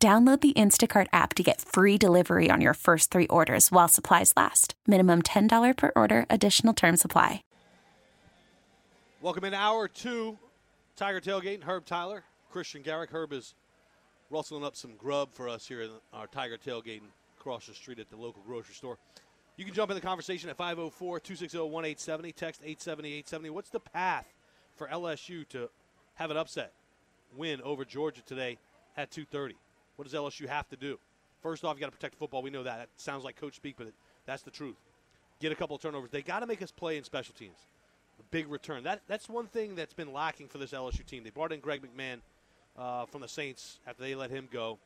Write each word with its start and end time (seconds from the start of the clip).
Download 0.00 0.40
the 0.40 0.52
Instacart 0.52 1.08
app 1.12 1.34
to 1.34 1.42
get 1.42 1.60
free 1.60 1.98
delivery 1.98 2.50
on 2.52 2.60
your 2.60 2.74
first 2.74 3.10
three 3.10 3.26
orders 3.26 3.72
while 3.72 3.88
supplies 3.88 4.32
last. 4.36 4.74
Minimum 4.86 5.22
$10 5.22 5.76
per 5.76 5.90
order, 5.96 6.24
additional 6.30 6.72
term 6.72 6.96
supply. 6.96 7.42
Welcome 9.20 9.42
in 9.42 9.54
hour 9.54 9.88
two. 9.88 10.38
Tiger 10.94 11.20
Tailgate, 11.20 11.64
Herb 11.64 11.84
Tyler, 11.84 12.22
Christian 12.48 12.82
Garic. 12.82 13.10
Herb 13.10 13.32
is 13.32 13.54
rustling 14.30 14.64
up 14.64 14.76
some 14.76 14.92
grub 14.96 15.30
for 15.32 15.48
us 15.48 15.66
here 15.66 15.82
in 15.82 15.90
our 16.12 16.28
Tiger 16.28 16.56
Tailgate 16.56 17.02
across 17.36 17.66
the 17.66 17.74
street 17.74 17.98
at 17.98 18.08
the 18.08 18.16
local 18.16 18.40
grocery 18.46 18.76
store. 18.76 18.98
You 19.56 19.64
can 19.64 19.74
jump 19.74 19.90
in 19.90 19.96
the 19.96 20.00
conversation 20.00 20.48
at 20.48 20.56
504 20.56 21.18
260 21.18 21.58
1870, 21.58 22.32
text 22.32 22.60
870 22.62 23.08
870. 23.08 23.50
What's 23.50 23.70
the 23.70 23.80
path 23.80 24.26
for 24.76 24.86
LSU 24.86 25.48
to 25.48 25.68
have 26.14 26.30
an 26.30 26.36
upset 26.36 26.72
win 27.36 27.60
over 27.62 27.84
Georgia 27.84 28.22
today 28.22 28.58
at 28.96 29.10
230? 29.10 29.56
What 29.98 30.06
does 30.06 30.14
LSU 30.14 30.46
have 30.46 30.68
to 30.68 30.76
do? 30.76 30.96
First 31.42 31.64
off, 31.64 31.74
you 31.74 31.80
got 31.80 31.86
to 31.86 31.92
protect 31.92 32.14
football. 32.14 32.40
We 32.40 32.50
know 32.50 32.62
that. 32.62 32.78
That 32.78 32.88
sounds 32.94 33.24
like 33.24 33.34
coach 33.34 33.56
speak, 33.56 33.74
but 33.76 33.88
that's 34.26 34.42
the 34.42 34.50
truth. 34.52 34.76
Get 35.40 35.50
a 35.50 35.56
couple 35.56 35.74
of 35.74 35.82
turnovers. 35.82 36.10
They 36.12 36.22
got 36.22 36.38
to 36.38 36.46
make 36.46 36.62
us 36.62 36.70
play 36.70 36.96
in 36.96 37.02
special 37.02 37.34
teams. 37.36 37.56
A 38.20 38.22
big 38.30 38.48
return. 38.48 38.84
That 38.84 39.00
that's 39.08 39.28
one 39.28 39.48
thing 39.48 39.74
that's 39.74 39.94
been 39.94 40.12
lacking 40.12 40.46
for 40.46 40.58
this 40.58 40.70
LSU 40.70 41.04
team. 41.04 41.24
They 41.24 41.30
brought 41.30 41.50
in 41.50 41.58
Greg 41.58 41.82
McMahon 41.82 42.20
uh, 42.78 43.06
from 43.06 43.22
the 43.22 43.28
Saints 43.28 43.80
after 43.88 44.04
they 44.04 44.14
let 44.14 44.30
him 44.30 44.48
go, 44.52 44.78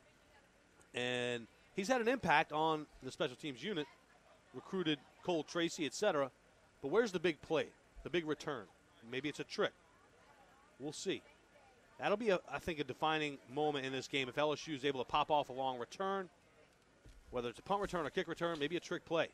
and 0.94 1.46
he's 1.76 1.88
had 1.88 2.00
an 2.00 2.08
impact 2.08 2.50
on 2.50 2.86
the 3.02 3.10
special 3.10 3.36
teams 3.36 3.62
unit. 3.62 3.86
Recruited 4.54 4.98
Cole 5.24 5.42
Tracy, 5.42 5.84
etc. 5.84 6.30
But 6.80 6.88
where's 6.88 7.12
the 7.12 7.20
big 7.20 7.40
play? 7.42 7.66
The 8.02 8.10
big 8.10 8.26
return? 8.26 8.64
Maybe 9.10 9.28
it's 9.28 9.40
a 9.40 9.44
trick. 9.44 9.72
We'll 10.78 10.94
see. 10.94 11.20
That'll 11.98 12.16
be, 12.16 12.30
a, 12.30 12.40
I 12.50 12.58
think, 12.58 12.80
a 12.80 12.84
defining 12.84 13.38
moment 13.52 13.86
in 13.86 13.92
this 13.92 14.08
game 14.08 14.28
if 14.28 14.36
LSU 14.36 14.74
is 14.74 14.84
able 14.84 15.04
to 15.04 15.08
pop 15.08 15.30
off 15.30 15.48
a 15.48 15.52
long 15.52 15.78
return, 15.78 16.28
whether 17.30 17.48
it's 17.48 17.58
a 17.58 17.62
punt 17.62 17.80
return 17.80 18.06
or 18.06 18.10
kick 18.10 18.28
return, 18.28 18.58
maybe 18.58 18.76
a 18.76 18.80
trick 18.80 19.04
play. 19.04 19.28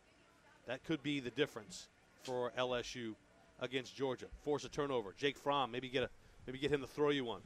That 0.66 0.84
could 0.84 1.02
be 1.02 1.20
the 1.20 1.30
difference 1.30 1.88
for 2.22 2.52
LSU 2.58 3.14
against 3.60 3.96
Georgia. 3.96 4.26
Force 4.42 4.64
a 4.64 4.68
turnover. 4.68 5.14
Jake 5.16 5.38
Fromm, 5.38 5.70
maybe 5.70 5.88
get 5.88 6.04
a, 6.04 6.10
maybe 6.46 6.58
get 6.58 6.70
him 6.70 6.82
to 6.82 6.86
throw 6.86 7.10
you 7.10 7.24
one, 7.24 7.40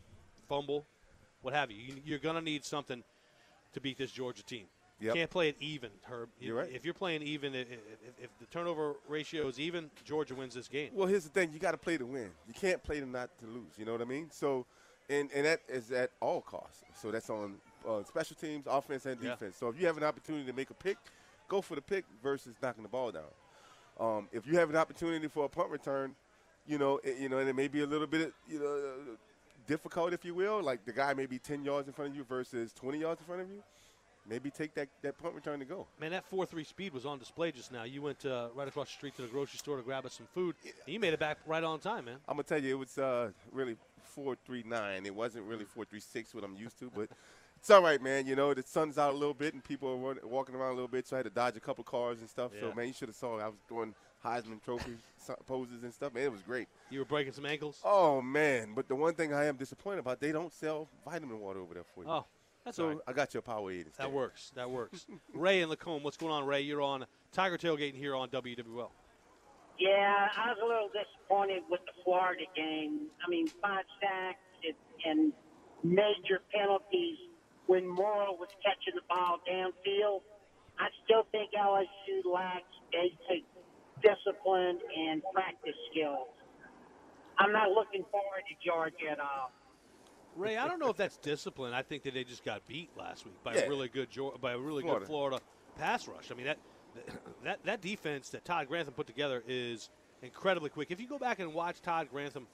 fumble, 0.49 0.85
what 1.43 1.55
have 1.55 1.71
you. 1.71 1.97
you 2.05 2.17
are 2.17 2.19
going 2.19 2.37
to 2.37 2.43
need 2.43 2.65
something 2.65 3.03
to 3.75 3.81
beat 3.81 3.99
this 3.99 4.11
Georgia 4.11 4.43
team. 4.43 4.67
Yep. 5.01 5.15
Can't 5.15 5.31
play 5.31 5.49
it 5.49 5.57
even, 5.59 5.91
Herb. 6.05 6.29
You're 6.39 6.57
right. 6.57 6.71
If 6.73 6.85
you're 6.85 6.95
playing 6.95 7.23
even, 7.23 7.57
if, 7.57 7.67
if, 8.23 8.31
the 8.39 8.47
turnover 8.47 8.95
ratio 9.09 9.49
is 9.49 9.59
even, 9.59 9.91
Georgia 10.05 10.37
wins 10.37 10.55
this 10.55 10.69
game. 10.69 10.91
Well, 10.95 11.09
here's 11.09 11.25
the 11.25 11.31
thing: 11.31 11.51
you 11.53 11.59
got 11.59 11.73
to 11.73 11.77
play 11.77 11.99
to 11.99 12.07
win. 12.07 12.31
You 12.47 12.55
can't 12.55 12.81
play 12.85 13.01
to 13.01 13.07
not 13.07 13.31
to 13.41 13.47
lose. 13.47 13.73
You 13.77 13.85
know 13.85 13.91
what 13.91 14.01
I 14.01 14.05
mean? 14.05 14.29
So 14.31 14.65
and 15.09 15.31
and 15.35 15.47
that 15.47 15.61
is 15.69 15.91
at 15.93 16.11
all 16.21 16.41
costs. 16.41 16.83
So 17.01 17.11
that's 17.11 17.31
on 17.31 17.55
uh, 17.89 18.03
special 18.05 18.37
teams, 18.37 18.67
offense, 18.67 19.07
and 19.07 19.21
defense. 19.21 19.57
Yeah. 19.57 19.61
So 19.61 19.69
if 19.69 19.81
you 19.81 19.87
have 19.87 19.97
an 19.97 20.05
opportunity 20.05 20.45
to 20.47 20.53
make 20.53 20.71
a 20.71 20.75
pick, 20.75 20.97
go 21.49 21.61
for 21.61 21.75
the 21.75 21.83
pick 21.83 22.05
versus 22.23 22.55
knocking 22.63 22.83
the 22.83 22.89
ball 22.89 23.13
down. 23.13 23.23
Um, 24.01 24.29
if 24.33 24.47
you 24.47 24.57
have 24.59 24.71
an 24.71 24.77
opportunity 24.77 25.29
for 25.29 25.45
a 25.45 25.49
punt 25.49 25.71
return, 25.71 26.15
you 26.67 26.79
know, 26.79 27.01
it, 27.05 27.19
you 27.19 27.29
know, 27.29 27.39
and 27.39 27.49
it 27.49 27.55
may 27.55 27.69
be 27.69 27.83
a 27.83 27.87
little 27.87 28.07
bit, 28.07 28.33
you 28.49 28.59
know, 28.59 29.17
difficult, 29.67 30.13
if 30.13 30.25
you 30.25 30.35
will. 30.35 30.63
Like 30.63 30.85
the 30.85 30.93
guy 30.93 31.15
may 31.15 31.27
be 31.27 31.39
10 31.39 31.65
yards 31.65 31.89
in 31.89 31.95
front 31.95 32.13
of 32.13 32.17
you 32.17 32.25
versus 32.25 32.73
20 32.73 32.99
yards 32.99 33.21
in 33.21 33.27
front 33.27 33.43
of 33.43 33.51
you. 33.51 33.63
Maybe 34.29 34.51
take 34.51 34.73
that, 34.75 34.89
that 35.03 35.19
punt 35.19 35.35
return 35.35 35.59
to 35.59 35.65
go. 35.65 35.87
Man, 36.01 36.13
that 36.13 36.25
4 36.27 36.47
3 36.47 36.63
speed 36.63 36.93
was 36.95 37.05
on 37.05 37.19
display 37.19 37.51
just 37.51 37.73
now. 37.73 37.83
You 37.83 38.03
went 38.03 38.25
uh, 38.25 38.49
right 38.55 38.69
across 38.69 38.87
the 38.87 38.93
street 38.93 39.17
to 39.17 39.23
the 39.23 39.29
grocery 39.29 39.59
store 39.59 39.77
to 39.77 39.83
grab 39.83 40.07
us 40.07 40.15
some 40.15 40.29
food. 40.33 40.55
Yeah. 40.65 40.73
you 40.87 41.01
made 41.01 41.13
it 41.13 41.19
back 41.19 41.39
right 41.45 41.63
on 41.63 41.81
time, 41.81 42.05
man. 42.05 42.19
I'm 42.29 42.37
going 42.37 42.45
to 42.45 42.49
tell 42.49 42.63
you, 42.63 42.77
it 42.77 42.79
was 42.79 42.99
uh, 42.99 43.31
really 43.51 43.77
four 44.03 44.37
three 44.45 44.63
nine. 44.67 45.07
It 45.07 45.15
wasn't 45.15 45.45
really 45.47 45.65
four 45.65 45.85
three 45.85 46.01
six, 46.01 46.35
what 46.35 46.45
I'm 46.45 46.57
used 46.57 46.79
to, 46.81 46.91
but 46.95 47.09
it's 47.57 47.71
all 47.71 47.83
right, 47.83 48.03
man. 48.03 48.27
You 48.27 48.37
know, 48.37 48.53
the 48.55 48.63
sun's 48.63 48.99
out 48.99 49.15
a 49.15 49.17
little 49.17 49.35
bit 49.35 49.55
and 49.55 49.63
people 49.63 49.89
are 49.89 50.27
walking 50.27 50.55
around 50.55 50.73
a 50.73 50.75
little 50.75 50.89
bit, 50.89 51.07
so 51.07 51.17
I 51.17 51.19
had 51.19 51.25
to 51.25 51.31
dodge 51.31 51.57
a 51.57 51.61
couple 51.61 51.85
cars 51.85 52.21
and 52.21 52.29
stuff. 52.29 52.53
Yeah. 52.55 52.69
So 52.69 52.75
man, 52.75 52.89
you 52.89 52.93
should 52.93 53.09
have 53.09 53.17
saw 53.17 53.39
I 53.39 53.47
was 53.47 53.61
doing 53.69 53.95
Heisman 54.25 54.63
Trophy 54.63 54.97
poses 55.47 55.83
and 55.83 55.93
stuff. 55.93 56.15
Man, 56.15 56.25
it 56.25 56.33
was 56.33 56.43
great. 56.43 56.69
You 56.91 56.99
were 57.01 57.05
breaking 57.05 57.33
some 57.33 57.47
ankles. 57.47 57.81
Oh 57.85 58.21
man, 58.21 58.73
but 58.75 58.89
the 58.89 58.95
one 58.95 59.15
thing 59.15 59.33
I 59.33 59.45
am 59.47 59.57
disappointed 59.57 60.01
about, 60.01 60.21
they 60.21 60.33
don't 60.33 60.53
sell 60.53 60.89
vitamin 61.05 61.41
water 61.41 61.61
over 61.61 61.75
there 61.75 61.85
for 61.95 62.05
you. 62.05 62.11
Oh. 62.11 62.25
That's 62.65 62.77
so 62.77 62.89
right. 62.89 62.99
I 63.09 63.13
got 63.13 63.35
your 63.35 63.43
Powerade. 63.43 63.87
Instead. 63.87 64.07
That 64.07 64.13
works. 64.13 64.53
That 64.55 64.71
works. 64.71 65.07
Ray 65.35 65.63
and 65.63 65.71
Lacombe, 65.71 66.03
what's 66.03 66.17
going 66.17 66.33
on, 66.33 66.47
Ray? 66.47 66.61
You're 66.61 66.83
on 66.83 67.07
Tiger 67.33 67.59
Tailgating 67.59 67.97
here 67.97 68.15
on 68.15 68.29
WWL. 68.29 68.91
Yeah, 69.83 70.31
I 70.39 70.55
was 70.55 70.59
a 70.63 70.67
little 70.67 70.91
disappointed 70.95 71.67
with 71.69 71.81
the 71.91 71.97
Florida 72.05 72.47
game. 72.55 73.11
I 73.19 73.29
mean, 73.29 73.49
five 73.49 73.83
sacks, 73.99 74.39
and 75.05 75.33
major 75.83 76.39
penalties 76.55 77.19
when 77.67 77.89
Moreau 77.89 78.39
was 78.39 78.49
catching 78.63 78.95
the 78.95 79.03
ball 79.09 79.41
downfield. 79.43 80.23
I 80.79 80.87
still 81.05 81.27
think 81.33 81.51
LSU 81.51 82.33
lacks 82.33 82.63
basic 82.93 83.43
discipline 83.99 84.79
and 84.97 85.21
practice 85.35 85.75
skills. 85.91 86.29
I'm 87.39 87.51
not 87.51 87.71
looking 87.71 88.05
forward 88.13 88.47
to 88.49 88.55
Georgia 88.65 89.11
at 89.11 89.19
all. 89.19 89.51
Ray, 90.37 90.57
I 90.57 90.69
don't 90.69 90.79
know 90.79 90.91
if 90.91 90.97
that's 90.97 91.17
discipline. 91.17 91.75
I 91.75 91.83
think 91.83 92.05
that 92.05 92.15
they 92.15 92.23
just 92.23 92.45
got 92.45 92.67
beat 92.69 92.91
last 92.97 93.25
week 93.25 93.43
by 93.43 93.55
yeah. 93.55 93.63
a 93.63 93.69
really 93.69 93.89
good 93.89 94.09
by 94.41 94.53
a 94.53 94.59
really 94.59 94.83
Florida. 94.83 95.01
good 95.01 95.09
Florida 95.09 95.41
pass 95.77 96.07
rush. 96.07 96.31
I 96.31 96.35
mean 96.35 96.47
that 96.47 96.59
that 97.45 97.59
that 97.65 97.81
defense 97.81 98.31
that 98.31 98.45
Todd 98.45 98.69
Grantham 98.69 98.95
put 98.95 99.07
together 99.07 99.43
is 99.47 99.91
incredibly 100.23 100.71
quick. 100.71 100.91
If 100.91 101.01
you 101.01 101.09
go 101.09 101.19
back 101.19 101.39
and 101.39 101.53
watch 101.53 101.81
Todd 101.81 102.09
Grantham 102.11 102.47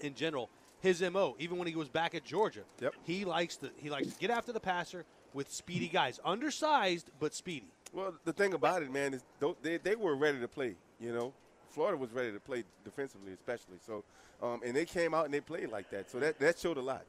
in 0.00 0.14
general, 0.14 0.50
his 0.80 1.02
mo. 1.02 1.36
Even 1.38 1.58
when 1.58 1.68
he 1.68 1.74
was 1.74 1.88
back 1.88 2.14
at 2.14 2.24
Georgia, 2.24 2.62
yep. 2.80 2.94
he 3.04 3.24
likes 3.24 3.56
to 3.58 3.70
he 3.76 3.90
likes 3.90 4.08
to 4.08 4.18
get 4.18 4.30
after 4.30 4.52
the 4.52 4.60
passer 4.60 5.04
with 5.32 5.50
speedy 5.52 5.88
guys, 5.88 6.20
undersized 6.24 7.10
but 7.20 7.34
speedy. 7.34 7.68
Well, 7.92 8.14
the 8.24 8.32
thing 8.32 8.54
about 8.54 8.82
it, 8.82 8.92
man, 8.92 9.14
is 9.14 9.22
they 9.62 9.78
they 9.78 9.96
were 9.96 10.16
ready 10.16 10.40
to 10.40 10.48
play. 10.48 10.76
You 11.00 11.12
know, 11.12 11.32
Florida 11.70 11.96
was 11.96 12.10
ready 12.12 12.32
to 12.32 12.40
play 12.40 12.64
defensively, 12.84 13.32
especially. 13.32 13.78
So, 13.86 14.04
um, 14.42 14.60
and 14.64 14.74
they 14.74 14.84
came 14.84 15.14
out 15.14 15.24
and 15.24 15.34
they 15.34 15.40
played 15.40 15.70
like 15.70 15.90
that. 15.90 16.10
So 16.10 16.18
that 16.20 16.38
that 16.38 16.58
showed 16.58 16.76
a 16.76 16.82
lot. 16.82 17.02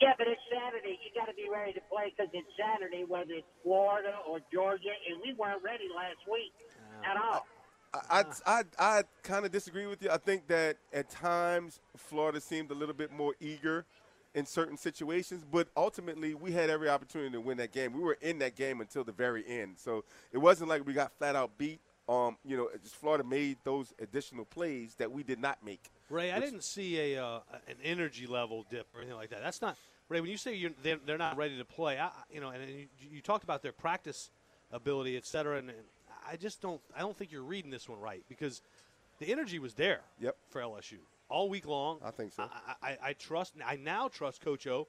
Yeah, 0.00 0.12
but 0.16 0.28
it's 0.28 0.40
Saturday. 0.46 0.98
You 1.02 1.10
got 1.14 1.26
to 1.26 1.34
be 1.34 1.48
ready 1.50 1.72
to 1.72 1.80
play 1.90 2.14
because 2.14 2.30
it's 2.32 2.46
Saturday, 2.56 3.04
whether 3.06 3.32
it's 3.32 3.46
Florida 3.62 4.14
or 4.28 4.38
Georgia, 4.52 4.94
and 5.10 5.20
we 5.22 5.34
weren't 5.34 5.62
ready 5.62 5.88
last 5.94 6.22
week 6.30 6.52
at 7.04 7.16
all. 7.16 7.46
I, 8.10 8.24
I, 8.46 8.62
I 8.78 9.02
kind 9.22 9.44
of 9.44 9.50
disagree 9.50 9.86
with 9.86 10.02
you. 10.02 10.10
I 10.10 10.18
think 10.18 10.46
that 10.48 10.76
at 10.92 11.10
times 11.10 11.80
Florida 11.96 12.40
seemed 12.40 12.70
a 12.70 12.74
little 12.74 12.94
bit 12.94 13.12
more 13.12 13.34
eager 13.40 13.86
in 14.34 14.46
certain 14.46 14.76
situations, 14.76 15.44
but 15.50 15.68
ultimately 15.76 16.34
we 16.34 16.52
had 16.52 16.70
every 16.70 16.88
opportunity 16.88 17.30
to 17.32 17.40
win 17.40 17.56
that 17.58 17.72
game. 17.72 17.92
We 17.92 18.00
were 18.00 18.18
in 18.20 18.38
that 18.40 18.56
game 18.56 18.80
until 18.80 19.04
the 19.04 19.12
very 19.12 19.44
end, 19.46 19.78
so 19.78 20.04
it 20.32 20.38
wasn't 20.38 20.68
like 20.68 20.86
we 20.86 20.92
got 20.92 21.12
flat 21.18 21.34
out 21.34 21.56
beat. 21.58 21.80
Um, 22.08 22.36
you 22.44 22.56
know, 22.56 22.68
just 22.82 22.96
Florida 22.96 23.22
made 23.22 23.58
those 23.64 23.92
additional 24.00 24.46
plays 24.46 24.94
that 24.94 25.12
we 25.12 25.22
did 25.22 25.38
not 25.38 25.58
make. 25.64 25.90
Ray, 26.08 26.32
I 26.32 26.40
didn't 26.40 26.64
see 26.64 27.14
a 27.14 27.22
uh, 27.22 27.40
an 27.68 27.76
energy 27.84 28.26
level 28.26 28.64
dip 28.70 28.86
or 28.94 29.00
anything 29.00 29.16
like 29.16 29.30
that. 29.30 29.42
That's 29.42 29.60
not 29.60 29.76
Ray. 30.08 30.20
When 30.20 30.30
you 30.30 30.38
say 30.38 30.54
you're, 30.54 30.70
they're, 30.82 30.98
they're 31.04 31.18
not 31.18 31.36
ready 31.36 31.58
to 31.58 31.64
play, 31.66 31.98
I, 31.98 32.10
you 32.32 32.40
know, 32.40 32.48
and 32.48 32.62
you, 32.70 32.86
you 33.12 33.20
talked 33.20 33.44
about 33.44 33.62
their 33.62 33.72
practice 33.72 34.30
ability, 34.72 35.16
et 35.16 35.26
cetera, 35.26 35.58
and, 35.58 35.68
and 35.68 35.78
I 36.26 36.36
just 36.36 36.62
don't 36.62 36.80
I 36.96 37.00
don't 37.00 37.16
think 37.16 37.30
you're 37.30 37.42
reading 37.42 37.70
this 37.70 37.88
one 37.88 38.00
right 38.00 38.24
because 38.28 38.62
the 39.18 39.30
energy 39.30 39.58
was 39.58 39.74
there 39.74 40.00
yep. 40.20 40.36
for 40.48 40.62
LSU 40.62 40.98
all 41.28 41.48
week 41.48 41.66
long. 41.66 41.98
I 42.04 42.10
think 42.10 42.32
so. 42.32 42.44
I, 42.44 42.88
I, 42.90 42.98
I, 43.02 43.12
trust. 43.12 43.54
I 43.64 43.76
now 43.76 44.08
trust 44.08 44.40
Coach 44.40 44.66
O 44.66 44.86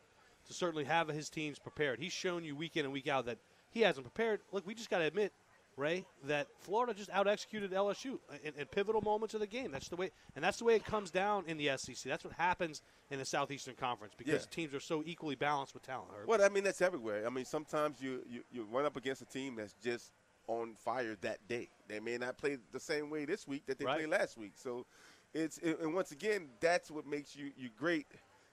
to 0.47 0.53
certainly 0.53 0.85
have 0.85 1.07
his 1.07 1.29
teams 1.29 1.59
prepared. 1.59 1.99
He's 1.99 2.13
shown 2.13 2.43
you 2.43 2.55
week 2.55 2.77
in 2.77 2.85
and 2.85 2.93
week 2.93 3.07
out 3.07 3.25
that 3.25 3.39
he 3.71 3.81
hasn't 3.81 4.05
prepared. 4.05 4.41
Look, 4.51 4.65
we 4.65 4.73
just 4.73 4.89
got 4.89 4.99
to 4.99 5.05
admit, 5.05 5.33
Ray, 5.79 6.05
that 6.25 6.47
Florida 6.59 6.93
just 6.93 7.09
out 7.11 7.27
executed 7.27 7.71
LSU 7.71 8.19
in, 8.43 8.53
in, 8.57 8.65
pivotal 8.67 9.01
moments 9.01 9.33
of 9.33 9.39
the 9.39 9.47
game. 9.47 9.71
That's 9.71 9.87
the 9.87 9.95
way, 9.95 10.11
and 10.35 10.43
that's 10.43 10.57
the 10.57 10.65
way 10.65 10.75
it 10.75 10.85
comes 10.85 11.09
down 11.09 11.45
in 11.47 11.57
the 11.57 11.71
SEC. 11.77 11.97
That's 12.05 12.23
what 12.23 12.33
happens 12.33 12.81
in 13.09 13.19
the 13.19 13.25
Southeastern 13.25 13.75
Conference 13.75 14.13
because 14.17 14.43
yeah. 14.43 14.55
teams 14.55 14.73
are 14.73 14.79
so 14.79 15.03
equally 15.05 15.35
balanced 15.35 15.73
with 15.73 15.83
talent. 15.83 16.09
Herb. 16.15 16.27
Well, 16.27 16.43
I 16.43 16.49
mean 16.49 16.63
that's 16.63 16.81
everywhere. 16.81 17.25
I 17.25 17.29
mean 17.29 17.45
sometimes 17.45 18.01
you, 18.01 18.21
you 18.29 18.43
you 18.51 18.67
run 18.71 18.85
up 18.85 18.97
against 18.97 19.21
a 19.21 19.25
team 19.25 19.55
that's 19.55 19.73
just 19.83 20.11
on 20.47 20.75
fire 20.75 21.15
that 21.21 21.47
day. 21.47 21.69
They 21.87 21.99
may 21.99 22.17
not 22.17 22.37
play 22.37 22.57
the 22.71 22.79
same 22.79 23.09
way 23.09 23.25
this 23.25 23.47
week 23.47 23.65
that 23.67 23.79
they 23.79 23.85
right. 23.85 23.97
played 23.97 24.09
last 24.09 24.37
week. 24.37 24.53
So 24.55 24.85
it's 25.33 25.59
and 25.59 25.93
once 25.93 26.11
again, 26.11 26.49
that's 26.59 26.91
what 26.91 27.07
makes 27.07 27.35
you 27.35 27.51
you 27.57 27.69
great 27.77 28.07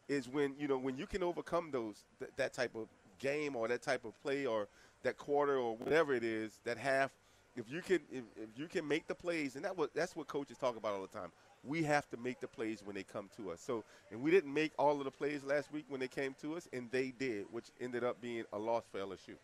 is 0.09 0.29
when 0.29 0.55
you 0.59 0.69
know 0.69 0.79
when 0.79 0.97
you 0.97 1.07
can 1.07 1.23
overcome 1.23 1.71
those 1.71 2.05
th- 2.19 2.31
that 2.37 2.53
type 2.53 2.75
of 2.75 2.89
game 3.19 3.57
or 3.57 3.67
that 3.69 3.83
type 3.83 4.05
of 4.05 4.21
play 4.23 4.47
or 4.47 4.69
that 5.03 5.17
quarter 5.17 5.57
or 5.57 5.77
whatever 5.77 6.15
it 6.15 6.25
is, 6.25 6.61
that 6.65 6.79
half, 6.79 7.11
if 7.57 7.71
you 7.71 7.81
can 7.81 8.01
if, 8.11 8.25
if 8.37 8.49
you 8.57 8.67
can 8.67 8.87
make 8.87 9.07
the 9.07 9.15
plays, 9.15 9.57
and 9.57 9.65
that 9.65 9.77
what 9.77 9.95
that's 9.95 10.15
what 10.15 10.27
coaches 10.27 10.59
talk 10.59 10.77
about 10.77 10.95
all 10.95 11.03
the 11.03 11.09
time. 11.09 11.31
We 11.65 11.83
have 11.83 12.09
to 12.11 12.17
make 12.17 12.39
the 12.41 12.47
plays 12.47 12.83
when 12.85 12.95
they 12.95 13.03
come 13.03 13.29
to 13.39 13.51
us. 13.51 13.61
So, 13.61 13.83
and 14.13 14.23
we 14.23 14.31
didn't 14.31 14.55
make 14.55 14.71
all 14.79 14.99
of 14.99 15.05
the 15.05 15.11
plays 15.11 15.43
last 15.43 15.73
week 15.73 15.85
when 15.89 15.99
they 15.99 16.07
came 16.07 16.37
to 16.41 16.55
us, 16.55 16.69
and 16.73 16.89
they 16.93 17.13
did, 17.19 17.47
which 17.51 17.65
ended 17.81 18.05
up 18.05 18.21
being 18.21 18.45
a 18.53 18.59
loss 18.59 18.85
for 18.93 19.01
LSU. 19.01 19.35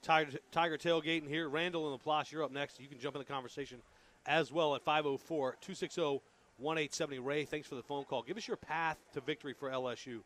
Tiger, 0.00 0.38
Tiger 0.52 0.78
tailgating 0.78 1.28
here. 1.28 1.48
Randall 1.48 1.92
and 1.92 2.00
LaPlace, 2.00 2.30
you're 2.30 2.44
up 2.44 2.52
next. 2.52 2.78
You 2.80 2.86
can 2.86 3.00
jump 3.00 3.16
in 3.16 3.20
the 3.20 3.24
conversation 3.24 3.78
as 4.26 4.52
well 4.52 4.76
at 4.76 4.82
504 4.82 5.56
260 5.60 6.20
1870. 6.58 7.18
Ray, 7.18 7.44
thanks 7.44 7.68
for 7.68 7.74
the 7.74 7.82
phone 7.82 8.04
call. 8.04 8.22
Give 8.22 8.36
us 8.36 8.46
your 8.46 8.56
path 8.56 8.98
to 9.14 9.20
victory 9.20 9.52
for 9.52 9.70
LSU. 9.70 10.20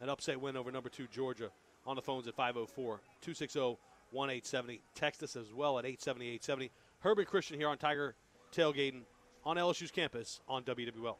An 0.00 0.08
upset 0.08 0.40
win 0.40 0.56
over 0.56 0.70
number 0.70 0.88
two 0.88 1.06
Georgia 1.12 1.50
on 1.86 1.96
the 1.96 2.02
phones 2.02 2.26
at 2.28 2.34
504 2.34 3.00
260 3.22 3.76
1870. 4.12 4.80
Text 4.94 5.22
us 5.22 5.36
as 5.36 5.52
well 5.52 5.78
at 5.78 5.84
870 5.84 6.26
870. 6.26 6.70
Herbert 7.00 7.26
Christian 7.28 7.58
here 7.58 7.68
on 7.68 7.78
Tiger 7.78 8.14
Tailgating 8.54 9.02
on 9.44 9.56
LSU's 9.56 9.90
campus 9.90 10.40
on 10.48 10.62
WWL. 10.64 11.16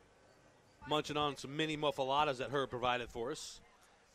Munching 0.88 1.16
on 1.16 1.36
some 1.36 1.56
mini 1.56 1.76
muffaladas 1.76 2.38
that 2.38 2.50
Herb 2.50 2.70
provided 2.70 3.08
for 3.10 3.30
us. 3.30 3.60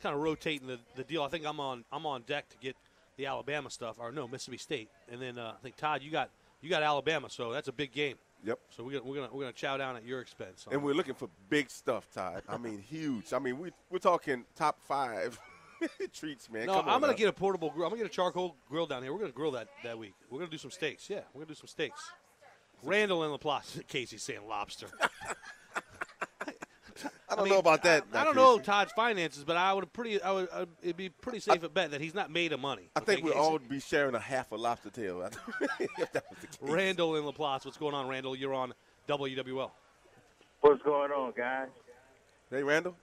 Kind 0.02 0.16
of 0.16 0.22
rotating 0.22 0.68
the, 0.68 0.80
the 0.96 1.04
deal. 1.04 1.24
I 1.24 1.30
think 1.30 1.46
I'm 1.46 1.60
on 1.60 1.86
I'm 1.92 2.06
on 2.06 2.24
deck 2.24 2.50
to 2.50 2.58
get 2.58 2.76
the 3.18 3.28
Alabama 3.28 3.70
stuff, 3.70 3.98
or 4.00 4.12
no, 4.12 4.28
Mississippi 4.28 4.58
State, 4.58 4.90
and 5.10 5.22
then 5.22 5.38
uh, 5.38 5.54
I 5.58 5.62
think 5.62 5.78
Todd, 5.78 6.02
you 6.04 6.12
got 6.12 6.30
you 6.62 6.70
got 6.70 6.84
Alabama, 6.84 7.30
so 7.30 7.54
that's 7.54 7.68
a 7.68 7.72
big 7.72 7.92
game. 7.92 8.16
Yep. 8.44 8.60
So 8.70 8.84
we're 8.84 9.00
gonna 9.00 9.04
we're 9.06 9.16
gonna 9.16 9.30
we're 9.32 9.42
gonna 9.44 9.54
chow 9.54 9.78
down 9.78 9.96
at 9.96 10.06
your 10.06 10.22
expense. 10.22 10.68
And 10.70 10.84
we're 10.84 10.94
looking 10.94 11.16
for 11.16 11.30
big 11.50 11.70
stuff, 11.70 12.08
Todd. 12.14 12.44
I 12.48 12.58
mean, 12.58 12.80
huge. 12.80 13.34
I 13.34 13.40
mean, 13.40 13.58
we 13.58 13.72
we're 13.90 14.00
talking 14.00 14.46
top 14.56 14.80
five 14.82 15.40
treats, 16.14 16.50
man. 16.50 16.68
No, 16.68 16.74
Come 16.76 16.86
I'm 16.88 16.96
on 16.96 17.02
gonna 17.02 17.14
now. 17.14 17.18
get 17.18 17.28
a 17.30 17.34
portable 17.34 17.70
grill. 17.70 17.86
I'm 17.86 17.92
gonna 17.92 18.04
get 18.04 18.12
a 18.12 18.14
charcoal 18.14 18.56
grill 18.70 18.86
down 18.86 19.04
here. 19.04 19.14
We're 19.14 19.20
gonna 19.20 19.32
grill 19.32 19.52
that 19.52 19.68
that 19.84 19.98
week. 19.98 20.14
We're 20.30 20.40
gonna 20.40 20.52
do 20.52 20.58
some 20.58 20.72
steaks. 20.72 21.10
Yeah, 21.10 21.22
we're 21.34 21.42
gonna 21.42 21.50
do 21.50 21.56
some 21.56 21.68
steaks. 21.68 22.02
Randall 22.84 23.24
and 23.24 23.40
LaPlace. 23.40 23.86
Casey's 23.88 24.24
saying 24.24 24.48
lobster. 24.48 24.88
I 27.28 27.36
don't 27.36 27.46
mean, 27.46 27.54
know 27.54 27.60
about 27.60 27.84
that. 27.84 28.06
I, 28.14 28.22
I 28.22 28.24
don't 28.24 28.36
know 28.36 28.58
Todd's 28.58 28.94
finances, 28.94 29.44
but 29.44 29.58
I 29.58 29.74
would 29.74 29.92
pretty. 29.92 30.22
I 30.22 30.32
would. 30.32 30.48
I'd, 30.54 30.68
it'd 30.82 30.96
be 30.96 31.10
pretty 31.10 31.40
safe 31.40 31.64
a 31.64 31.70
bet 31.70 31.92
that 31.92 32.00
he's 32.00 32.14
not 32.14 32.32
made 32.32 32.54
of 32.54 32.60
money. 32.62 32.90
I 32.96 33.02
think 33.02 33.20
okay, 33.20 33.26
we'd 33.26 33.34
Casey? 33.34 33.44
all 33.44 33.60
be 33.60 33.80
sharing 33.80 34.16
a 34.16 34.20
half 34.20 34.52
a 34.52 34.56
lobster 34.56 34.90
tail. 34.92 35.22
if 35.22 36.12
that 36.14 36.24
was 36.30 36.40
the 36.40 36.48
case. 36.48 36.58
Randall 36.62 37.16
and 37.18 37.26
LaPlace. 37.26 37.66
What's 37.66 37.78
going 37.78 37.94
on, 37.94 38.08
Randall? 38.08 38.36
You're 38.36 38.54
on 38.54 38.74
WWL. 39.10 39.72
What's 40.62 40.82
going 40.84 41.12
on, 41.12 41.34
guys? 41.36 41.68
Hey, 42.50 42.64
Randall. 42.64 42.96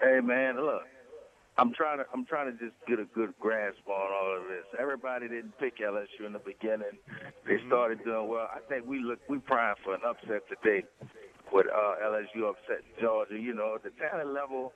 Hey, 0.00 0.20
man, 0.20 0.56
look, 0.56 0.82
I'm 1.62 1.72
trying 1.72 1.98
to 1.98 2.04
I'm 2.12 2.26
trying 2.26 2.50
to 2.50 2.58
just 2.58 2.74
get 2.88 2.98
a 2.98 3.04
good 3.14 3.32
grasp 3.38 3.86
on 3.86 3.94
all 3.94 4.36
of 4.36 4.48
this. 4.48 4.66
Everybody 4.80 5.28
didn't 5.28 5.56
pick 5.60 5.78
LSU 5.78 6.26
in 6.26 6.32
the 6.32 6.40
beginning. 6.40 6.98
They 7.46 7.58
started 7.68 8.02
doing 8.02 8.26
well. 8.26 8.48
I 8.52 8.58
think 8.68 8.84
we 8.84 8.98
look 8.98 9.20
we 9.28 9.38
prime 9.38 9.76
for 9.84 9.94
an 9.94 10.00
upset 10.04 10.42
today 10.50 10.84
with 11.52 11.66
uh, 11.66 11.94
LSU 12.04 12.50
upsetting 12.50 12.90
Georgia. 13.00 13.38
You 13.38 13.54
know, 13.54 13.78
the 13.78 13.90
talent 13.90 14.34
level 14.34 14.72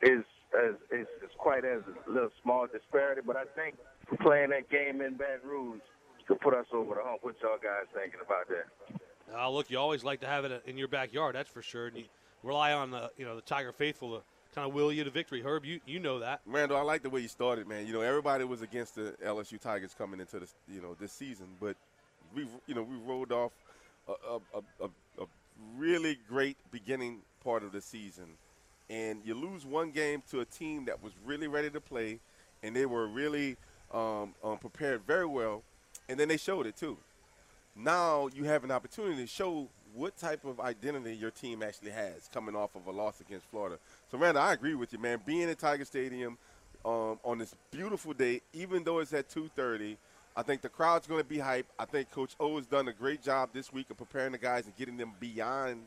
is 0.00 0.22
is, 0.54 0.76
is 0.92 1.08
is 1.24 1.34
quite 1.38 1.64
as 1.64 1.82
a 2.06 2.08
little 2.08 2.30
small 2.40 2.68
disparity, 2.72 3.22
but 3.26 3.34
I 3.34 3.44
think 3.56 3.74
playing 4.22 4.50
that 4.50 4.70
game 4.70 5.00
in 5.00 5.16
Baton 5.16 5.40
Rouge 5.44 5.80
could 6.28 6.38
put 6.38 6.54
us 6.54 6.66
over 6.72 6.94
the 6.94 7.00
hump. 7.02 7.24
What 7.24 7.34
y'all 7.42 7.58
guys 7.60 7.90
thinking 7.92 8.20
about 8.24 8.46
that? 8.46 9.36
Uh, 9.36 9.50
look, 9.50 9.72
you 9.72 9.78
always 9.80 10.04
like 10.04 10.20
to 10.20 10.28
have 10.28 10.44
it 10.44 10.62
in 10.66 10.78
your 10.78 10.86
backyard. 10.86 11.34
That's 11.34 11.50
for 11.50 11.62
sure. 11.62 11.88
And 11.88 11.96
you 11.96 12.04
rely 12.44 12.74
on 12.74 12.92
the 12.92 13.10
you 13.16 13.24
know 13.24 13.34
the 13.34 13.42
Tiger 13.42 13.72
faithful 13.72 14.18
to 14.18 14.22
kind 14.56 14.66
of 14.66 14.74
will 14.74 14.90
you 14.90 15.04
to 15.04 15.10
victory. 15.10 15.42
Herb, 15.42 15.66
you 15.66 15.80
you 15.86 16.00
know 16.00 16.18
that. 16.20 16.40
Randall, 16.46 16.78
I 16.78 16.80
like 16.80 17.02
the 17.02 17.10
way 17.10 17.20
you 17.20 17.28
started, 17.28 17.68
man. 17.68 17.86
You 17.86 17.92
know, 17.92 18.00
everybody 18.00 18.44
was 18.44 18.62
against 18.62 18.94
the 18.94 19.14
LSU 19.24 19.60
Tigers 19.60 19.94
coming 19.96 20.18
into 20.18 20.40
this, 20.40 20.54
you 20.66 20.80
know, 20.80 20.96
this 20.98 21.12
season, 21.12 21.46
but 21.60 21.76
we, 22.34 22.46
you 22.66 22.74
know, 22.74 22.82
we 22.82 22.96
rolled 23.06 23.32
off 23.32 23.52
a, 24.08 24.12
a, 24.12 24.62
a, 24.80 24.86
a, 25.22 25.26
really 25.76 26.18
great 26.28 26.56
beginning 26.70 27.18
part 27.44 27.62
of 27.62 27.72
the 27.72 27.82
season, 27.82 28.24
and 28.88 29.20
you 29.24 29.34
lose 29.34 29.66
one 29.66 29.90
game 29.90 30.22
to 30.30 30.40
a 30.40 30.44
team 30.46 30.86
that 30.86 31.02
was 31.02 31.12
really 31.24 31.48
ready 31.48 31.68
to 31.68 31.80
play, 31.80 32.18
and 32.62 32.74
they 32.74 32.86
were 32.86 33.06
really 33.06 33.56
um, 33.92 34.34
um, 34.42 34.56
prepared 34.58 35.02
very 35.06 35.26
well, 35.26 35.62
and 36.08 36.18
then 36.18 36.28
they 36.28 36.38
showed 36.38 36.66
it 36.66 36.76
too. 36.76 36.96
Now 37.74 38.28
you 38.34 38.44
have 38.44 38.64
an 38.64 38.70
opportunity 38.70 39.20
to 39.20 39.26
show 39.26 39.68
what 39.96 40.16
type 40.16 40.44
of 40.44 40.60
identity 40.60 41.14
your 41.14 41.30
team 41.30 41.62
actually 41.62 41.90
has 41.90 42.28
coming 42.32 42.54
off 42.54 42.74
of 42.76 42.86
a 42.86 42.90
loss 42.90 43.20
against 43.20 43.46
Florida. 43.46 43.78
So, 44.10 44.18
Randall, 44.18 44.42
I 44.42 44.52
agree 44.52 44.74
with 44.74 44.92
you, 44.92 44.98
man. 44.98 45.20
Being 45.24 45.48
at 45.48 45.58
Tiger 45.58 45.84
Stadium 45.84 46.36
um, 46.84 47.18
on 47.24 47.38
this 47.38 47.54
beautiful 47.70 48.12
day, 48.12 48.42
even 48.52 48.84
though 48.84 48.98
it's 48.98 49.12
at 49.12 49.28
2:30, 49.28 49.96
I 50.36 50.42
think 50.42 50.60
the 50.60 50.68
crowd's 50.68 51.06
going 51.06 51.22
to 51.22 51.28
be 51.28 51.38
hype. 51.38 51.66
I 51.78 51.86
think 51.86 52.10
Coach 52.10 52.34
O 52.38 52.56
has 52.56 52.66
done 52.66 52.88
a 52.88 52.92
great 52.92 53.22
job 53.22 53.50
this 53.52 53.72
week 53.72 53.90
of 53.90 53.96
preparing 53.96 54.32
the 54.32 54.38
guys 54.38 54.66
and 54.66 54.76
getting 54.76 54.96
them 54.96 55.12
beyond 55.18 55.82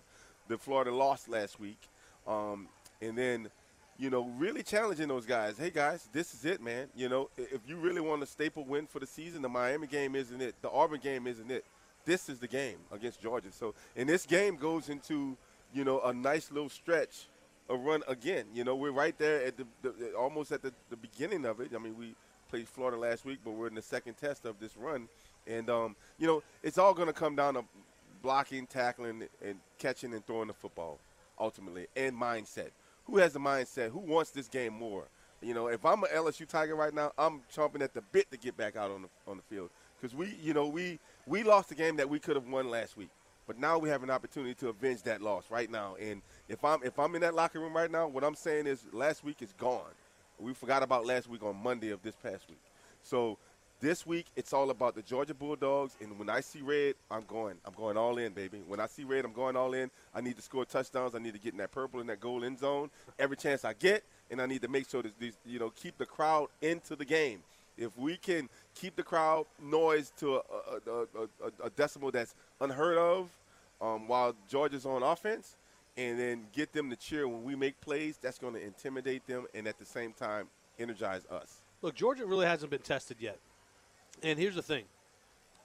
the 0.48 0.58
Florida 0.58 0.92
loss 0.92 1.28
last 1.28 1.60
week, 1.60 1.80
um, 2.28 2.68
and 3.02 3.18
then 3.18 3.50
you 4.00 4.10
know, 4.10 4.32
really 4.38 4.64
challenging 4.64 5.10
those 5.10 5.26
guys. 5.26 5.58
Hey, 5.58 5.70
guys, 5.70 6.08
this 6.14 6.34
is 6.34 6.46
it, 6.46 6.62
man. 6.62 6.88
You 6.96 7.10
know, 7.10 7.30
if 7.38 7.60
you 7.68 7.76
really 7.76 8.00
want 8.00 8.24
a 8.24 8.26
staple 8.26 8.64
win 8.64 8.88
for 8.88 9.00
the 9.00 9.06
season, 9.06 9.42
the 9.42 9.50
Miami 9.50 9.88
game 9.88 10.16
isn't 10.16 10.42
it. 10.42 10.56
The 10.62 10.70
Auburn 10.72 11.02
game 11.02 11.28
isn't 11.28 11.52
it. 11.52 11.66
This 12.06 12.30
is 12.30 12.40
the 12.40 12.48
game 12.48 12.78
against 12.92 13.22
Georgia. 13.22 13.52
So, 13.52 13.76
and 13.96 14.08
this 14.10 14.26
game 14.26 14.56
goes 14.56 14.90
into, 14.90 15.38
you 15.74 15.84
know, 15.84 16.02
a 16.02 16.14
nice 16.14 16.52
little 16.52 16.70
stretch, 16.70 17.28
a 17.70 17.76
run 17.76 18.04
again. 18.08 18.46
You 18.54 18.64
know, 18.64 18.76
we're 18.76 18.92
right 18.92 19.18
there 19.18 19.46
at 19.46 19.58
the, 19.58 19.66
the 19.82 20.14
almost 20.14 20.52
at 20.52 20.62
the, 20.62 20.74
the 20.90 20.98
beginning 20.98 21.46
of 21.46 21.60
it. 21.60 21.72
I 21.76 21.78
mean, 21.78 21.98
we 21.98 22.16
played 22.50 22.68
Florida 22.68 22.98
last 22.98 23.26
week, 23.26 23.40
but 23.44 23.52
we're 23.52 23.68
in 23.68 23.76
the 23.76 23.82
second 23.82 24.16
test 24.16 24.46
of 24.46 24.60
this 24.60 24.76
run. 24.76 25.08
And, 25.46 25.70
um, 25.70 25.96
you 26.18 26.28
know, 26.28 26.44
it's 26.64 26.78
all 26.78 26.94
going 26.94 27.08
to 27.08 27.14
come 27.14 27.36
down 27.36 27.54
to 27.56 27.66
blocking, 28.22 28.66
tackling, 28.66 29.28
and 29.44 29.60
catching 29.78 30.14
and 30.14 30.26
throwing 30.26 30.48
the 30.48 30.54
football 30.54 31.00
ultimately, 31.40 31.88
and 31.96 32.16
mindset. 32.16 32.70
Who 33.06 33.18
has 33.18 33.34
the 33.34 33.40
mindset? 33.40 33.92
Who 33.92 34.00
wants 34.00 34.32
this 34.32 34.48
game 34.48 34.74
more? 34.74 35.06
You 35.42 35.54
know, 35.54 35.68
if 35.68 35.86
I'm 35.86 36.04
an 36.04 36.10
LSU 36.14 36.48
Tiger 36.48 36.76
right 36.76 36.94
now, 36.94 37.12
I'm 37.18 37.42
chomping 37.56 37.82
at 37.82 37.94
the 37.94 38.02
bit 38.02 38.30
to 38.32 38.38
get 38.38 38.58
back 38.58 38.76
out 38.76 38.92
on 38.92 39.04
the 39.04 39.10
on 39.28 39.38
the 39.38 39.44
field 39.44 39.70
because 40.00 40.16
we, 40.16 40.36
you 40.42 40.54
know, 40.54 40.68
we 40.68 41.00
we 41.28 41.44
lost 41.44 41.70
the 41.70 41.76
game 41.76 41.96
that 41.98 42.10
we 42.10 42.20
could 42.20 42.36
have 42.36 42.48
won 42.48 42.70
last 42.70 42.98
week, 42.98 43.10
but 43.48 43.58
now 43.58 43.78
we 43.78 43.90
have 43.90 44.04
an 44.04 44.10
opportunity 44.10 44.54
to 44.56 44.70
avenge 44.70 45.04
that 45.04 45.22
loss 45.22 45.46
right 45.50 45.70
now. 45.72 45.96
And 46.00 46.22
if 46.50 46.64
I'm 46.66 46.84
if 46.84 47.00
I'm 47.00 47.16
in 47.16 47.22
that 47.22 47.36
locker 47.36 47.60
room 47.60 47.76
right 47.76 47.90
now, 47.90 48.08
what 48.08 48.24
I'm 48.24 48.36
saying 48.36 48.68
is 48.68 48.86
last 48.92 49.24
week 49.24 49.42
is 49.42 49.54
gone. 49.54 49.92
We 50.40 50.54
forgot 50.54 50.84
about 50.84 51.06
last 51.06 51.30
week 51.30 51.44
on 51.44 51.56
Monday 51.56 51.92
of 51.92 52.02
this 52.02 52.16
past 52.16 52.48
week. 52.50 52.62
So 53.04 53.38
this 53.82 54.06
week 54.06 54.26
it's 54.36 54.52
all 54.52 54.72
about 54.72 54.96
the 54.96 55.02
Georgia 55.02 55.34
Bulldogs, 55.34 55.96
and 56.02 56.20
when 56.20 56.30
I 56.30 56.42
see 56.42 56.62
red, 56.62 56.96
I'm 57.10 57.24
going. 57.24 57.56
I'm 57.66 57.74
going 57.74 57.96
all 57.96 58.18
in, 58.18 58.34
baby. 58.34 58.62
When 58.68 58.82
I 58.82 58.88
see 58.88 59.06
red, 59.06 59.24
I'm 59.24 59.32
going 59.32 59.56
all 59.56 59.74
in. 59.74 59.90
I 60.14 60.20
need 60.20 60.36
to 60.36 60.42
score 60.42 60.66
touchdowns. 60.66 61.16
I 61.16 61.20
need 61.20 61.34
to 61.34 61.40
get 61.40 61.54
in 61.54 61.60
that 61.60 61.72
purple 61.72 62.02
and 62.02 62.10
that 62.10 62.20
goal 62.20 62.44
end 62.44 62.60
zone 62.60 62.90
every 63.18 63.38
chance 63.38 63.64
I 63.64 63.72
get, 63.74 64.04
and 64.32 64.42
I 64.42 64.46
need 64.46 64.62
to 64.62 64.68
make 64.68 64.90
sure 64.90 65.02
that 65.02 65.18
these, 65.20 65.38
you 65.46 65.60
know, 65.60 65.70
keep 65.70 65.98
the 65.98 66.06
crowd 66.06 66.48
into 66.62 66.96
the 66.96 67.06
game. 67.06 67.42
If 67.78 67.98
we 67.98 68.18
can 68.18 68.50
keep 68.76 68.96
the 68.96 69.04
crowd 69.04 69.46
noise 69.62 70.12
to 70.20 70.36
a, 70.36 70.40
a, 70.40 70.92
a, 70.92 71.04
a, 71.24 71.66
a 71.66 71.70
decimal 71.72 72.12
that's 72.12 72.36
unheard 72.60 72.98
of, 72.98 73.30
um, 73.82 74.08
while 74.08 74.36
Georgia's 74.50 74.86
on 74.86 75.04
offense, 75.04 75.56
and 75.98 76.20
then 76.20 76.48
get 76.54 76.74
them 76.74 76.90
to 76.90 76.96
cheer 76.96 77.28
when 77.28 77.44
we 77.44 77.56
make 77.56 77.80
plays, 77.82 78.18
that's 78.18 78.38
going 78.38 78.54
to 78.54 78.64
intimidate 78.64 79.26
them, 79.28 79.46
and 79.54 79.68
at 79.68 79.78
the 79.80 79.86
same 79.86 80.14
time 80.14 80.48
energize 80.78 81.26
us. 81.32 81.62
Look, 81.82 81.96
Georgia 81.96 82.26
really 82.26 82.46
hasn't 82.46 82.72
been 82.72 82.82
tested 82.82 83.18
yet. 83.20 83.38
And 84.22 84.38
here's 84.38 84.56
the 84.56 84.62
thing 84.62 84.86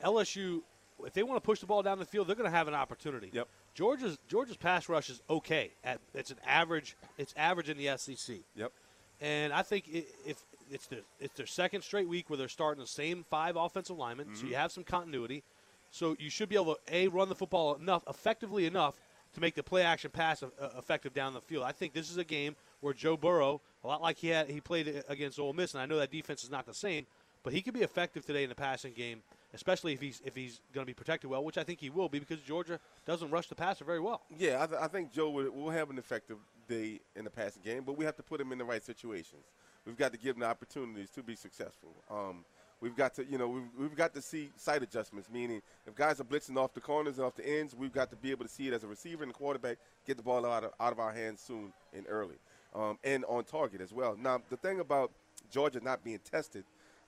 LSU, 0.02 0.62
if 1.04 1.12
they 1.12 1.23
want 1.23 1.37
to 1.37 1.44
push 1.44 1.61
the 1.61 1.66
ball 1.66 1.83
down 1.83 1.99
the 1.99 2.04
field, 2.04 2.28
they're 2.28 2.37
going 2.37 2.50
to 2.50 2.56
have 2.56 2.68
an 2.68 2.75
opportunity. 2.75 3.30
Yep. 3.33 3.49
Georgia's 3.75 4.19
Georgia's 4.28 4.57
pass 4.57 4.88
rush 4.88 5.11
is 5.11 5.21
okay. 5.28 5.73
At 5.83 6.00
it's 6.14 6.31
an 6.31 6.38
average. 6.47 6.97
It's 7.19 7.35
average 7.37 7.69
in 7.69 7.76
the 7.76 7.97
SEC. 7.97 8.37
Yep. 8.57 8.73
And 9.21 9.52
I 9.52 9.62
think 9.62 9.88
if 9.88 10.43
it's 10.71 10.87
their 10.87 11.00
it's 11.21 11.35
their 11.35 11.47
second 11.47 11.83
straight 11.83 12.09
week 12.09 12.31
where 12.31 12.37
they're 12.37 12.49
starting 12.49 12.81
the 12.81 12.87
same 12.87 13.25
five 13.31 13.57
offensive 13.57 13.97
linemen, 13.97 14.35
so 14.35 14.47
you 14.47 14.54
have 14.54 14.73
some 14.73 14.85
continuity. 14.85 15.43
So 15.90 16.16
you 16.19 16.31
should 16.31 16.49
be 16.49 16.57
able 16.57 16.75
to 16.75 16.81
a 16.90 17.09
run 17.09 17.28
the 17.28 17.35
football 17.35 17.75
enough 17.75 18.02
effectively 18.09 18.66
enough 18.66 18.97
to 19.35 19.40
make 19.40 19.54
the 19.54 19.62
play 19.62 19.83
action 19.83 20.11
pass 20.11 20.43
uh, 20.43 20.49
effective 20.78 21.12
down 21.12 21.35
the 21.35 21.40
field. 21.40 21.64
I 21.64 21.73
think 21.73 21.93
this 21.93 22.11
is 22.11 22.16
a 22.16 22.25
game 22.25 22.57
where 22.81 22.95
Joe 22.95 23.16
Burrow, 23.16 23.61
a 23.83 23.87
lot 23.87 24.02
like 24.02 24.19
he 24.19 24.28
had 24.28 24.49
he 24.49 24.61
played 24.61 25.04
against 25.09 25.38
Ole 25.38 25.52
Miss, 25.52 25.75
and 25.75 25.83
I 25.83 25.87
know 25.87 25.99
that 25.99 26.11
defense 26.11 26.45
is 26.45 26.50
not 26.50 26.66
the 26.66 26.75
same, 26.75 27.07
but 27.43 27.52
he 27.52 27.62
could 27.62 27.75
be 27.75 27.83
effective 27.83 28.25
today 28.25 28.43
in 28.43 28.49
the 28.49 28.54
passing 28.54 28.93
game, 28.93 29.23
especially 29.54 29.92
if 29.92 30.00
he's 30.00 30.20
if 30.25 30.34
he's 30.37 30.61
going 30.75 30.84
to 30.84 30.90
be 30.90 30.94
protected 30.94 31.30
well, 31.30 31.44
which 31.44 31.56
I 31.56 31.64
think 31.64 31.80
he 31.80 31.90
will 31.90 32.08
be 32.08 32.18
because 32.18 32.40
Georgia 32.40 32.78
doesn't 33.06 33.30
rush 33.30 33.49
the 33.49 33.54
passer 33.54 33.84
very 33.84 34.00
well. 34.00 34.23
Yeah, 34.37 34.62
I, 34.62 34.66
th- 34.66 34.80
I 34.80 34.88
think 34.88 35.12
Joe 35.12 35.30
will, 35.30 35.50
will 35.50 35.70
have 35.70 35.90
an 35.90 35.99
effective 35.99 36.38
day 36.68 37.00
in 37.16 37.25
the 37.25 37.30
passing 37.30 37.62
game, 37.62 37.84
but 37.84 37.96
we 37.96 38.04
have 38.04 38.16
to 38.16 38.23
put 38.23 38.40
him 38.40 38.52
in 38.52 38.58
the 38.58 38.64
right 38.64 38.82
situations. 38.82 39.44
We've 39.87 39.96
got 39.96 40.12
to 40.12 40.18
give 40.18 40.37
him 40.37 40.40
the 40.40 40.46
opportunities 40.46 41.11
to 41.11 41.23
be 41.23 41.37
successful. 41.37 41.90
Um, 42.11 42.44
we've 42.80 42.96
got 42.96 43.14
to, 43.14 43.25
you 43.25 43.38
know, 43.38 43.49
we've, 43.49 43.68
we've 43.78 43.96
got 43.96 44.14
to 44.14 44.23
see 44.23 44.50
sight 44.56 44.82
adjustments, 44.82 45.28
meaning 45.30 45.61
if 45.87 45.94
guys 45.94 46.20
are 46.20 46.25
blitzing 46.25 46.56
off 46.56 46.73
the 46.73 46.80
corners 46.80 47.18
and 47.18 47.26
off 47.26 47.34
the 47.34 47.46
ends, 47.46 47.75
we've 47.75 47.92
got 47.92 48.11
to 48.11 48.16
be 48.16 48.30
able 48.30 48.44
to 48.44 48.50
see 48.50 48.68
it 48.68 48.75
as 48.75 48.82
a 48.82 48.87
receiver 48.87 49.25
and 49.25 49.32
quarterback, 49.32 49.76
get 50.06 50.16
the 50.16 50.23
ball 50.23 50.46
out 50.46 50.64
of, 50.64 50.73
out 50.80 50.92
of 50.92 50.99
our 50.99 51.12
hands 51.12 51.40
soon 51.40 51.73
and 51.94 52.06
early, 52.08 52.37
um, 52.75 52.99
and 53.04 53.25
on 53.26 53.44
target 53.44 53.80
as 53.80 53.92
well. 53.92 54.16
Now, 54.18 54.40
the 54.49 54.56
thing 54.56 54.80
about 54.80 55.11
Georgia 55.50 55.80
not 55.80 56.02
being 56.02 56.18
tested, 56.18 56.64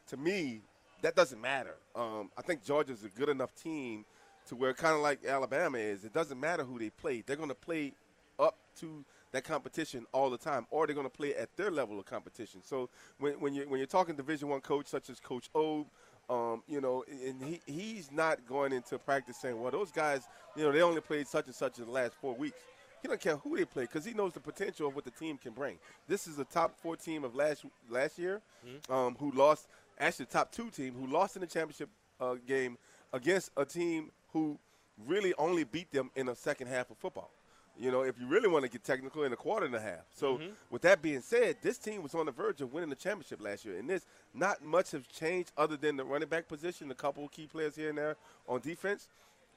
to 0.08 0.16
me, 0.16 0.60
that 1.06 1.14
doesn't 1.14 1.40
matter. 1.40 1.76
Um, 1.94 2.32
I 2.36 2.42
think 2.42 2.64
Georgia's 2.64 3.04
a 3.04 3.08
good 3.08 3.28
enough 3.28 3.54
team 3.54 4.04
to 4.48 4.56
where 4.56 4.74
kind 4.74 4.96
of 4.96 5.02
like 5.02 5.24
Alabama 5.24 5.78
is. 5.78 6.04
It 6.04 6.12
doesn't 6.12 6.40
matter 6.40 6.64
who 6.64 6.80
they 6.80 6.90
play. 6.90 7.22
They're 7.24 7.36
going 7.36 7.48
to 7.48 7.54
play 7.54 7.92
up 8.40 8.56
to 8.80 9.04
that 9.30 9.44
competition 9.44 10.04
all 10.10 10.30
the 10.30 10.36
time, 10.36 10.66
or 10.68 10.84
they're 10.84 10.96
going 10.96 11.06
to 11.06 11.16
play 11.16 11.32
at 11.36 11.56
their 11.56 11.70
level 11.70 12.00
of 12.00 12.06
competition. 12.06 12.60
So 12.64 12.90
when, 13.20 13.34
when 13.34 13.54
you're 13.54 13.68
when 13.68 13.78
you're 13.78 13.86
talking 13.86 14.16
Division 14.16 14.48
One 14.48 14.60
coach 14.60 14.86
such 14.86 15.08
as 15.08 15.20
Coach 15.20 15.48
O, 15.54 15.86
um, 16.28 16.64
you 16.66 16.80
know, 16.80 17.04
and 17.08 17.40
he 17.40 17.60
he's 17.66 18.10
not 18.10 18.44
going 18.44 18.72
into 18.72 18.98
practice 18.98 19.36
saying, 19.36 19.60
well, 19.60 19.70
those 19.70 19.92
guys, 19.92 20.22
you 20.56 20.64
know, 20.64 20.72
they 20.72 20.82
only 20.82 21.00
played 21.00 21.28
such 21.28 21.46
and 21.46 21.54
such 21.54 21.78
in 21.78 21.84
the 21.84 21.92
last 21.92 22.14
four 22.14 22.34
weeks. 22.34 22.58
He 23.00 23.06
don't 23.06 23.20
care 23.20 23.36
who 23.36 23.56
they 23.56 23.64
play 23.64 23.84
because 23.84 24.04
he 24.04 24.12
knows 24.12 24.32
the 24.32 24.40
potential 24.40 24.88
of 24.88 24.96
what 24.96 25.04
the 25.04 25.12
team 25.12 25.38
can 25.38 25.52
bring. 25.52 25.78
This 26.08 26.26
is 26.26 26.34
the 26.34 26.46
top 26.46 26.76
four 26.80 26.96
team 26.96 27.22
of 27.22 27.36
last 27.36 27.64
last 27.88 28.18
year, 28.18 28.40
mm-hmm. 28.66 28.92
um, 28.92 29.16
who 29.20 29.30
lost 29.30 29.68
actually 29.98 30.26
the 30.26 30.32
top 30.32 30.52
two 30.52 30.70
team 30.70 30.94
who 30.94 31.06
lost 31.06 31.36
in 31.36 31.40
the 31.40 31.46
championship 31.46 31.88
uh, 32.20 32.34
game 32.46 32.78
against 33.12 33.50
a 33.56 33.64
team 33.64 34.10
who 34.32 34.58
really 35.06 35.34
only 35.38 35.64
beat 35.64 35.90
them 35.92 36.10
in 36.16 36.26
the 36.26 36.34
second 36.34 36.68
half 36.68 36.90
of 36.90 36.96
football. 36.98 37.30
You 37.78 37.90
know, 37.90 38.02
if 38.02 38.18
you 38.18 38.26
really 38.26 38.48
want 38.48 38.64
to 38.64 38.70
get 38.70 38.84
technical, 38.84 39.24
in 39.24 39.32
a 39.32 39.36
quarter 39.36 39.66
and 39.66 39.74
a 39.74 39.80
half. 39.80 40.00
So, 40.14 40.38
mm-hmm. 40.38 40.46
with 40.70 40.80
that 40.82 41.02
being 41.02 41.20
said, 41.20 41.56
this 41.60 41.76
team 41.76 42.02
was 42.02 42.14
on 42.14 42.24
the 42.24 42.32
verge 42.32 42.62
of 42.62 42.72
winning 42.72 42.88
the 42.88 42.96
championship 42.96 43.42
last 43.42 43.66
year, 43.66 43.78
and 43.78 43.88
this 43.88 44.06
not 44.32 44.64
much 44.64 44.92
has 44.92 45.06
changed 45.06 45.52
other 45.58 45.76
than 45.76 45.96
the 45.96 46.04
running 46.04 46.28
back 46.28 46.48
position, 46.48 46.90
a 46.90 46.94
couple 46.94 47.28
key 47.28 47.46
players 47.46 47.76
here 47.76 47.90
and 47.90 47.98
there 47.98 48.16
on 48.48 48.60
defense. 48.60 49.08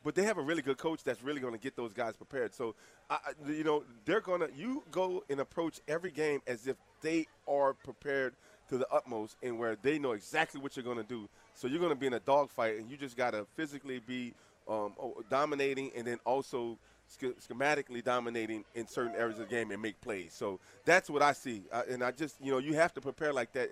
But 0.03 0.15
they 0.15 0.24
have 0.24 0.38
a 0.38 0.41
really 0.41 0.62
good 0.62 0.77
coach 0.77 1.03
that's 1.03 1.24
really 1.24 1.41
going 1.41 1.53
to 1.53 1.60
get 1.60 1.75
those 1.75 1.93
guys 1.93 2.15
prepared. 2.15 2.53
So, 2.53 2.75
I, 3.10 3.17
you 3.48 3.63
know, 3.63 3.84
they're 4.05 4.22
going 4.22 4.41
to 4.41 4.50
you 4.55 4.84
go 4.91 5.24
and 5.29 5.39
approach 5.39 5.79
every 5.88 6.12
game 6.12 6.41
as 6.46 6.67
if 6.67 6.75
they 7.01 7.25
are 7.48 7.74
prepared 7.74 8.34
to 8.70 8.78
the 8.78 8.88
utmost, 8.92 9.38
and 9.44 9.58
where 9.60 9.76
they 9.82 10.00
know 10.00 10.14
exactly 10.14 10.62
what 10.62 10.76
you're 10.76 10.84
going 10.84 10.98
to 10.98 11.04
do. 11.04 11.28
So 11.56 11.68
you're 11.68 11.80
going 11.80 11.92
to 11.92 12.00
be 12.00 12.08
in 12.08 12.14
a 12.14 12.20
dogfight, 12.20 12.78
and 12.78 12.90
you 12.90 12.98
just 12.98 13.18
got 13.18 13.32
to 13.32 13.46
physically 13.56 14.00
be 14.00 14.34
um, 14.68 14.94
dominating, 15.30 15.92
and 15.96 16.06
then 16.06 16.20
also 16.26 16.78
schematically 17.10 18.04
dominating 18.04 18.64
in 18.76 18.88
certain 18.88 19.16
areas 19.16 19.40
of 19.40 19.50
the 19.50 19.56
game 19.56 19.72
and 19.72 19.82
make 19.82 20.00
plays. 20.02 20.34
So 20.34 20.60
that's 20.86 21.10
what 21.10 21.22
I 21.22 21.34
see. 21.34 21.64
And 21.90 22.04
I 22.04 22.12
just, 22.12 22.36
you 22.42 22.52
know, 22.52 22.60
you 22.60 22.74
have 22.74 22.94
to 22.94 23.02
prepare 23.02 23.34
like 23.34 23.52
that, 23.54 23.72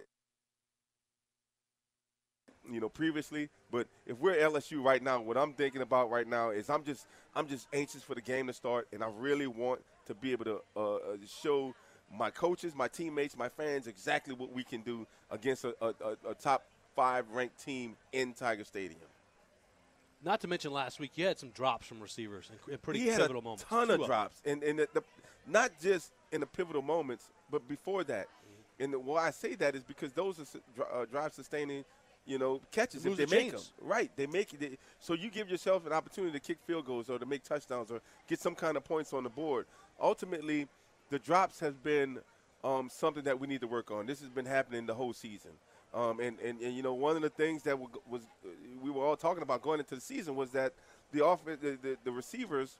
you 2.69 2.79
know, 2.79 2.89
previously. 2.89 3.49
But 3.71 3.87
if 4.05 4.17
we're 4.17 4.35
LSU 4.35 4.83
right 4.83 5.01
now, 5.01 5.21
what 5.21 5.37
I'm 5.37 5.53
thinking 5.53 5.81
about 5.81 6.09
right 6.09 6.27
now 6.27 6.49
is 6.49 6.69
I'm 6.69 6.83
just, 6.83 7.05
I'm 7.35 7.47
just 7.47 7.67
anxious 7.73 8.01
for 8.01 8.15
the 8.15 8.21
game 8.21 8.47
to 8.47 8.53
start, 8.53 8.87
and 8.91 9.03
I 9.03 9.09
really 9.15 9.47
want 9.47 9.81
to 10.07 10.15
be 10.15 10.31
able 10.31 10.45
to 10.45 10.61
uh, 10.75 10.95
uh 10.95 10.99
show 11.43 11.75
my 12.15 12.29
coaches, 12.29 12.73
my 12.75 12.87
teammates, 12.87 13.37
my 13.37 13.49
fans 13.49 13.87
exactly 13.87 14.33
what 14.33 14.53
we 14.53 14.63
can 14.63 14.81
do 14.81 15.05
against 15.31 15.65
a, 15.65 15.73
a, 15.81 15.93
a 16.29 16.33
top 16.35 16.63
five 16.95 17.29
ranked 17.31 17.63
team 17.63 17.95
in 18.11 18.33
Tiger 18.33 18.63
Stadium. 18.63 18.99
Not 20.23 20.41
to 20.41 20.47
mention 20.47 20.71
last 20.71 20.99
week, 20.99 21.11
you 21.15 21.25
had 21.25 21.37
some 21.37 21.49
drops 21.49 21.85
from 21.85 22.01
receivers 22.01 22.49
in 22.69 22.77
pretty 22.79 23.01
he 23.01 23.05
pivotal 23.07 23.41
moments. 23.41 23.65
ton 23.69 23.91
of 23.91 24.03
drops, 24.05 24.41
and 24.45 24.63
and 24.63 24.79
the, 24.79 24.87
the, 24.93 25.03
not 25.45 25.71
just 25.81 26.11
in 26.31 26.41
the 26.41 26.47
pivotal 26.47 26.81
moments, 26.81 27.29
but 27.51 27.67
before 27.67 28.03
that. 28.05 28.25
Mm-hmm. 28.25 28.83
And 28.83 28.93
the, 28.93 28.99
why 28.99 29.27
I 29.27 29.31
say 29.31 29.55
that 29.55 29.75
is 29.75 29.83
because 29.83 30.13
those 30.13 30.39
are 30.39 31.01
uh, 31.01 31.05
drive 31.05 31.33
sustaining, 31.33 31.85
you 32.25 32.39
know, 32.39 32.61
catches 32.71 33.05
if 33.05 33.15
they 33.15 33.25
the 33.25 33.35
make 33.35 33.51
them. 33.51 33.61
Right, 33.79 34.11
they 34.15 34.25
make 34.25 34.53
it. 34.53 34.59
They, 34.59 34.77
so 34.99 35.13
you 35.13 35.29
give 35.29 35.49
yourself 35.49 35.85
an 35.85 35.93
opportunity 35.93 36.33
to 36.33 36.39
kick 36.39 36.57
field 36.65 36.87
goals 36.87 37.11
or 37.11 37.19
to 37.19 37.25
make 37.27 37.43
touchdowns 37.43 37.91
or 37.91 38.01
get 38.27 38.39
some 38.39 38.55
kind 38.55 38.75
of 38.75 38.83
points 38.83 39.13
on 39.13 39.23
the 39.23 39.29
board. 39.29 39.67
Ultimately, 40.01 40.67
the 41.09 41.19
drops 41.19 41.59
has 41.59 41.75
been 41.77 42.19
um, 42.63 42.89
something 42.91 43.23
that 43.23 43.39
we 43.39 43.47
need 43.47 43.61
to 43.61 43.67
work 43.67 43.91
on. 43.91 44.05
This 44.05 44.19
has 44.21 44.29
been 44.29 44.45
happening 44.45 44.85
the 44.85 44.95
whole 44.95 45.13
season. 45.13 45.51
Um, 45.93 46.19
and, 46.19 46.37
and, 46.39 46.59
and, 46.61 46.75
you 46.75 46.83
know, 46.83 46.93
one 46.93 47.15
of 47.15 47.21
the 47.21 47.29
things 47.29 47.63
that 47.63 47.77
was 47.79 48.21
we 48.81 48.91
were 48.91 49.05
all 49.05 49.15
talking 49.15 49.41
about 49.41 49.61
going 49.61 49.79
into 49.79 49.95
the 49.95 50.01
season 50.01 50.35
was 50.35 50.51
that 50.51 50.73
the 51.11 51.25
offense, 51.25 51.59
the, 51.61 51.77
the, 51.81 51.97
the 52.03 52.11
receivers, 52.11 52.77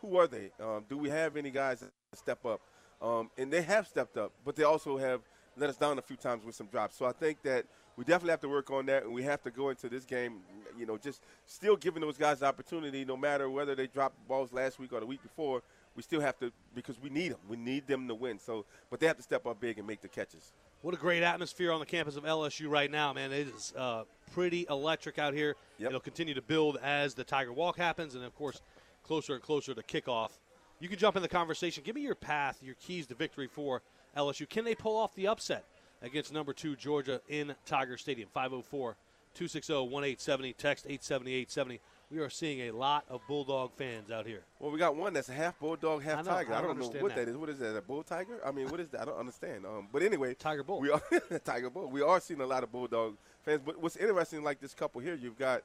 who 0.00 0.16
are 0.16 0.26
they? 0.26 0.50
Um, 0.60 0.84
do 0.88 0.98
we 0.98 1.08
have 1.08 1.36
any 1.36 1.50
guys 1.50 1.80
that 1.80 1.90
step 2.14 2.44
up? 2.44 2.60
Um, 3.00 3.30
and 3.38 3.52
they 3.52 3.62
have 3.62 3.86
stepped 3.86 4.16
up, 4.16 4.32
but 4.44 4.56
they 4.56 4.64
also 4.64 4.98
have 4.98 5.20
let 5.56 5.70
us 5.70 5.76
down 5.76 5.98
a 5.98 6.02
few 6.02 6.16
times 6.16 6.44
with 6.44 6.54
some 6.54 6.66
drops. 6.66 6.96
So 6.96 7.06
I 7.06 7.12
think 7.12 7.42
that 7.42 7.64
we 7.96 8.04
definitely 8.04 8.30
have 8.30 8.40
to 8.42 8.48
work 8.48 8.70
on 8.70 8.86
that, 8.86 9.04
and 9.04 9.12
we 9.12 9.22
have 9.24 9.42
to 9.42 9.50
go 9.50 9.70
into 9.70 9.88
this 9.88 10.04
game, 10.04 10.38
you 10.78 10.86
know, 10.86 10.96
just 10.96 11.22
still 11.46 11.76
giving 11.76 12.00
those 12.00 12.16
guys 12.16 12.40
the 12.40 12.46
opportunity, 12.46 13.04
no 13.04 13.16
matter 13.16 13.48
whether 13.50 13.74
they 13.74 13.86
dropped 13.86 14.16
balls 14.28 14.52
last 14.52 14.78
week 14.78 14.92
or 14.92 15.00
the 15.00 15.06
week 15.06 15.22
before. 15.22 15.62
We 15.98 16.02
still 16.02 16.20
have 16.20 16.38
to 16.38 16.52
because 16.76 17.02
we 17.02 17.10
need 17.10 17.32
them. 17.32 17.40
We 17.48 17.56
need 17.56 17.88
them 17.88 18.06
to 18.06 18.14
win. 18.14 18.38
So, 18.38 18.66
but 18.88 19.00
they 19.00 19.08
have 19.08 19.16
to 19.16 19.22
step 19.24 19.48
up 19.48 19.58
big 19.58 19.78
and 19.78 19.86
make 19.86 20.00
the 20.00 20.06
catches. 20.06 20.52
What 20.82 20.94
a 20.94 20.96
great 20.96 21.24
atmosphere 21.24 21.72
on 21.72 21.80
the 21.80 21.86
campus 21.86 22.14
of 22.14 22.22
LSU 22.22 22.70
right 22.70 22.88
now, 22.88 23.12
man. 23.12 23.32
It 23.32 23.48
is 23.48 23.74
uh, 23.76 24.04
pretty 24.32 24.64
electric 24.70 25.18
out 25.18 25.34
here. 25.34 25.56
Yep. 25.78 25.88
It'll 25.88 26.00
continue 26.00 26.34
to 26.34 26.40
build 26.40 26.78
as 26.84 27.14
the 27.14 27.24
Tiger 27.24 27.52
Walk 27.52 27.76
happens, 27.76 28.14
and 28.14 28.22
of 28.22 28.32
course, 28.36 28.62
closer 29.02 29.34
and 29.34 29.42
closer 29.42 29.74
to 29.74 29.82
kickoff. 29.82 30.30
You 30.78 30.88
can 30.88 31.00
jump 31.00 31.16
in 31.16 31.22
the 31.22 31.28
conversation. 31.28 31.82
Give 31.84 31.96
me 31.96 32.02
your 32.02 32.14
path, 32.14 32.60
your 32.62 32.76
keys 32.76 33.08
to 33.08 33.16
victory 33.16 33.48
for 33.48 33.82
LSU. 34.16 34.48
Can 34.48 34.64
they 34.64 34.76
pull 34.76 34.96
off 34.96 35.16
the 35.16 35.26
upset 35.26 35.64
against 36.00 36.32
number 36.32 36.52
two 36.52 36.76
Georgia 36.76 37.20
in 37.28 37.56
Tiger 37.66 37.96
Stadium? 37.96 38.28
504 38.32 38.94
260 39.34 39.72
1870. 39.72 40.52
Text 40.52 40.86
87870 40.86 41.80
we 42.10 42.18
are 42.20 42.30
seeing 42.30 42.68
a 42.68 42.70
lot 42.70 43.04
of 43.08 43.20
Bulldog 43.28 43.72
fans 43.76 44.10
out 44.10 44.26
here. 44.26 44.42
Well, 44.58 44.70
we 44.70 44.78
got 44.78 44.96
one 44.96 45.12
that's 45.12 45.28
a 45.28 45.32
half 45.34 45.58
Bulldog, 45.58 46.02
half 46.02 46.20
I 46.20 46.22
know, 46.22 46.30
Tiger. 46.30 46.54
I 46.54 46.56
don't, 46.56 46.64
I 46.64 46.66
don't 46.68 46.78
know 46.94 47.02
what 47.02 47.14
that. 47.14 47.26
that 47.26 47.30
is. 47.30 47.36
What 47.36 47.48
is 47.50 47.58
that? 47.58 47.76
A 47.76 47.82
Bull 47.82 48.02
Tiger? 48.02 48.40
I 48.44 48.50
mean, 48.50 48.68
what 48.68 48.80
is 48.80 48.88
that? 48.90 49.02
I 49.02 49.04
don't 49.04 49.18
understand. 49.18 49.66
Um, 49.66 49.88
but 49.92 50.02
anyway, 50.02 50.34
Tiger 50.34 50.62
Bull. 50.62 50.80
We 50.80 50.90
are 50.90 51.02
Tiger 51.44 51.70
Bull. 51.70 51.90
We 51.90 52.02
are 52.02 52.20
seeing 52.20 52.40
a 52.40 52.46
lot 52.46 52.62
of 52.62 52.72
Bulldog 52.72 53.16
fans. 53.44 53.60
But 53.64 53.80
what's 53.80 53.96
interesting, 53.96 54.42
like 54.42 54.60
this 54.60 54.74
couple 54.74 55.00
here, 55.00 55.14
you've 55.14 55.38
got 55.38 55.62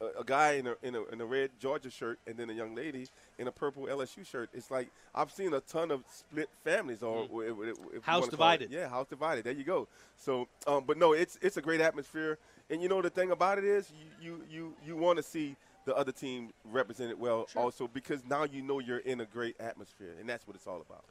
a, 0.00 0.20
a 0.20 0.24
guy 0.24 0.52
in 0.52 0.66
a, 0.66 0.74
in 0.82 0.94
a, 0.94 1.04
in 1.06 1.20
a 1.20 1.24
red 1.24 1.50
Georgia 1.60 1.90
shirt 1.90 2.18
and 2.26 2.36
then 2.36 2.50
a 2.50 2.52
young 2.52 2.74
lady 2.74 3.06
in 3.38 3.48
a 3.48 3.52
purple 3.52 3.84
LSU 3.84 4.26
shirt. 4.26 4.48
It's 4.52 4.70
like 4.70 4.88
I've 5.14 5.30
seen 5.30 5.52
a 5.54 5.60
ton 5.60 5.90
of 5.90 6.02
split 6.10 6.48
families 6.62 7.02
or 7.02 7.26
mm. 7.26 7.68
if, 7.68 7.76
if 7.96 8.04
house 8.04 8.28
divided. 8.28 8.70
yeah, 8.70 8.88
house 8.88 9.06
divided. 9.08 9.44
There 9.44 9.52
you 9.52 9.64
go. 9.64 9.88
So, 10.16 10.48
um, 10.66 10.84
but 10.86 10.98
no, 10.98 11.12
it's 11.12 11.38
it's 11.42 11.56
a 11.56 11.62
great 11.62 11.80
atmosphere. 11.80 12.38
And 12.70 12.82
you 12.82 12.88
know 12.88 13.02
the 13.02 13.10
thing 13.10 13.30
about 13.30 13.58
it 13.58 13.64
is 13.64 13.90
you 14.20 14.30
you 14.30 14.44
you, 14.50 14.74
you 14.86 14.96
want 14.96 15.18
to 15.18 15.22
see 15.22 15.56
the 15.84 15.94
other 15.94 16.12
team 16.12 16.50
represented 16.64 17.18
well 17.20 17.46
sure. 17.52 17.62
also 17.62 17.88
because 17.92 18.24
now 18.28 18.44
you 18.44 18.62
know 18.62 18.78
you're 18.78 18.98
in 18.98 19.20
a 19.20 19.26
great 19.26 19.56
atmosphere, 19.60 20.14
and 20.18 20.28
that's 20.28 20.46
what 20.46 20.56
it's 20.56 20.66
all 20.66 20.80
about. 20.80 21.04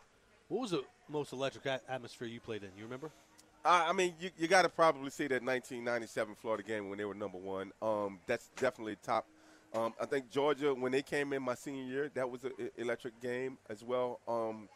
What 0.50 0.62
was 0.62 0.72
the 0.72 0.84
most 1.10 1.34
electric 1.34 1.66
atmosphere 1.88 2.28
you 2.28 2.40
played 2.40 2.64
in? 2.64 2.70
You 2.78 2.84
remember? 2.84 3.12
I, 3.66 3.94
mean, 3.94 4.14
you, 4.20 4.30
you 4.38 4.48
got 4.48 4.64
to 4.64 4.70
probably 4.70 5.10
see 5.10 5.28
that 5.28 5.44
1997 5.44 6.36
Florida 6.36 6.64
game 6.64 6.90
when 6.90 6.98
they 6.98 7.06
were 7.06 7.14
number 7.14 7.38
one. 7.38 7.72
Um, 7.82 8.20
that's 8.28 8.50
definitely 8.58 8.98
top. 9.02 9.26
Um, 9.74 9.94
I 10.00 10.06
think 10.06 10.30
Georgia, 10.30 10.74
when 10.74 10.92
they 10.92 11.02
came 11.02 11.34
in 11.34 11.42
my 11.42 11.56
senior 11.56 11.84
year, 11.84 12.12
that 12.14 12.30
was 12.30 12.44
an 12.44 12.52
electric 12.78 13.20
game 13.22 13.58
as 13.70 13.84
well. 13.84 14.20
Um, 14.28 14.68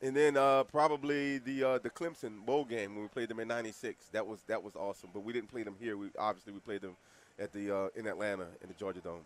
and 0.00 0.14
then 0.14 0.36
uh, 0.36 0.64
probably 0.64 1.38
the 1.38 1.64
uh, 1.64 1.78
the 1.78 1.90
Clemson 1.90 2.44
bowl 2.44 2.64
game 2.64 2.94
when 2.94 3.02
we 3.02 3.08
played 3.08 3.28
them 3.28 3.40
in 3.40 3.48
'96. 3.48 4.06
That 4.12 4.26
was 4.26 4.40
that 4.48 4.62
was 4.62 4.74
awesome. 4.76 5.10
But 5.12 5.20
we 5.20 5.32
didn't 5.32 5.48
play 5.48 5.62
them 5.62 5.76
here. 5.80 5.96
We 5.96 6.08
obviously 6.18 6.52
we 6.52 6.60
played 6.60 6.82
them 6.82 6.96
at 7.38 7.52
the 7.52 7.74
uh, 7.74 7.88
in 7.94 8.06
Atlanta 8.06 8.46
in 8.62 8.68
the 8.68 8.74
Georgia 8.74 9.00
Dome. 9.00 9.20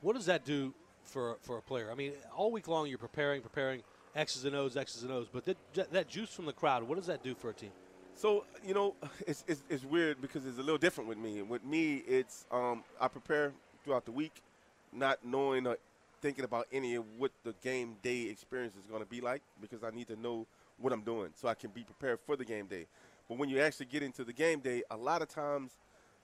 What 0.00 0.14
does 0.14 0.26
that 0.26 0.44
do 0.44 0.72
for 1.02 1.36
for 1.42 1.58
a 1.58 1.62
player? 1.62 1.90
I 1.90 1.94
mean, 1.94 2.12
all 2.36 2.52
week 2.52 2.68
long 2.68 2.88
you're 2.88 2.98
preparing, 2.98 3.42
preparing 3.42 3.82
X's 4.14 4.44
and 4.44 4.54
O's, 4.54 4.76
X's 4.76 5.02
and 5.02 5.12
O's, 5.12 5.26
but 5.32 5.44
that, 5.44 5.92
that 5.92 6.08
juice 6.08 6.30
from 6.30 6.46
the 6.46 6.52
crowd, 6.52 6.82
what 6.84 6.96
does 6.96 7.06
that 7.06 7.22
do 7.22 7.34
for 7.34 7.50
a 7.50 7.52
team? 7.52 7.72
So 8.14 8.44
you 8.64 8.74
know, 8.74 8.94
it's, 9.26 9.44
it's, 9.46 9.62
it's 9.68 9.84
weird 9.84 10.20
because 10.20 10.46
it's 10.46 10.58
a 10.58 10.62
little 10.62 10.78
different 10.78 11.08
with 11.08 11.18
me. 11.18 11.42
With 11.42 11.64
me, 11.64 11.96
it's 12.06 12.46
um, 12.50 12.84
I 13.00 13.08
prepare 13.08 13.52
throughout 13.84 14.04
the 14.04 14.12
week, 14.12 14.42
not 14.92 15.24
knowing 15.24 15.66
or 15.66 15.78
thinking 16.20 16.44
about 16.44 16.66
any 16.72 16.94
of 16.94 17.04
what 17.18 17.32
the 17.44 17.54
game 17.62 17.96
day 18.02 18.22
experience 18.22 18.74
is 18.76 18.86
going 18.86 19.02
to 19.02 19.08
be 19.08 19.20
like 19.20 19.42
because 19.60 19.84
I 19.84 19.90
need 19.90 20.08
to 20.08 20.16
know 20.16 20.46
what 20.78 20.92
I'm 20.92 21.02
doing 21.02 21.30
so 21.34 21.48
I 21.48 21.54
can 21.54 21.70
be 21.70 21.82
prepared 21.82 22.18
for 22.24 22.34
the 22.34 22.44
game 22.44 22.66
day. 22.66 22.86
But 23.28 23.36
when 23.36 23.48
you 23.48 23.60
actually 23.60 23.86
get 23.86 24.02
into 24.02 24.24
the 24.24 24.32
game 24.32 24.60
day, 24.60 24.82
a 24.90 24.96
lot 24.96 25.20
of 25.20 25.28
times 25.28 25.72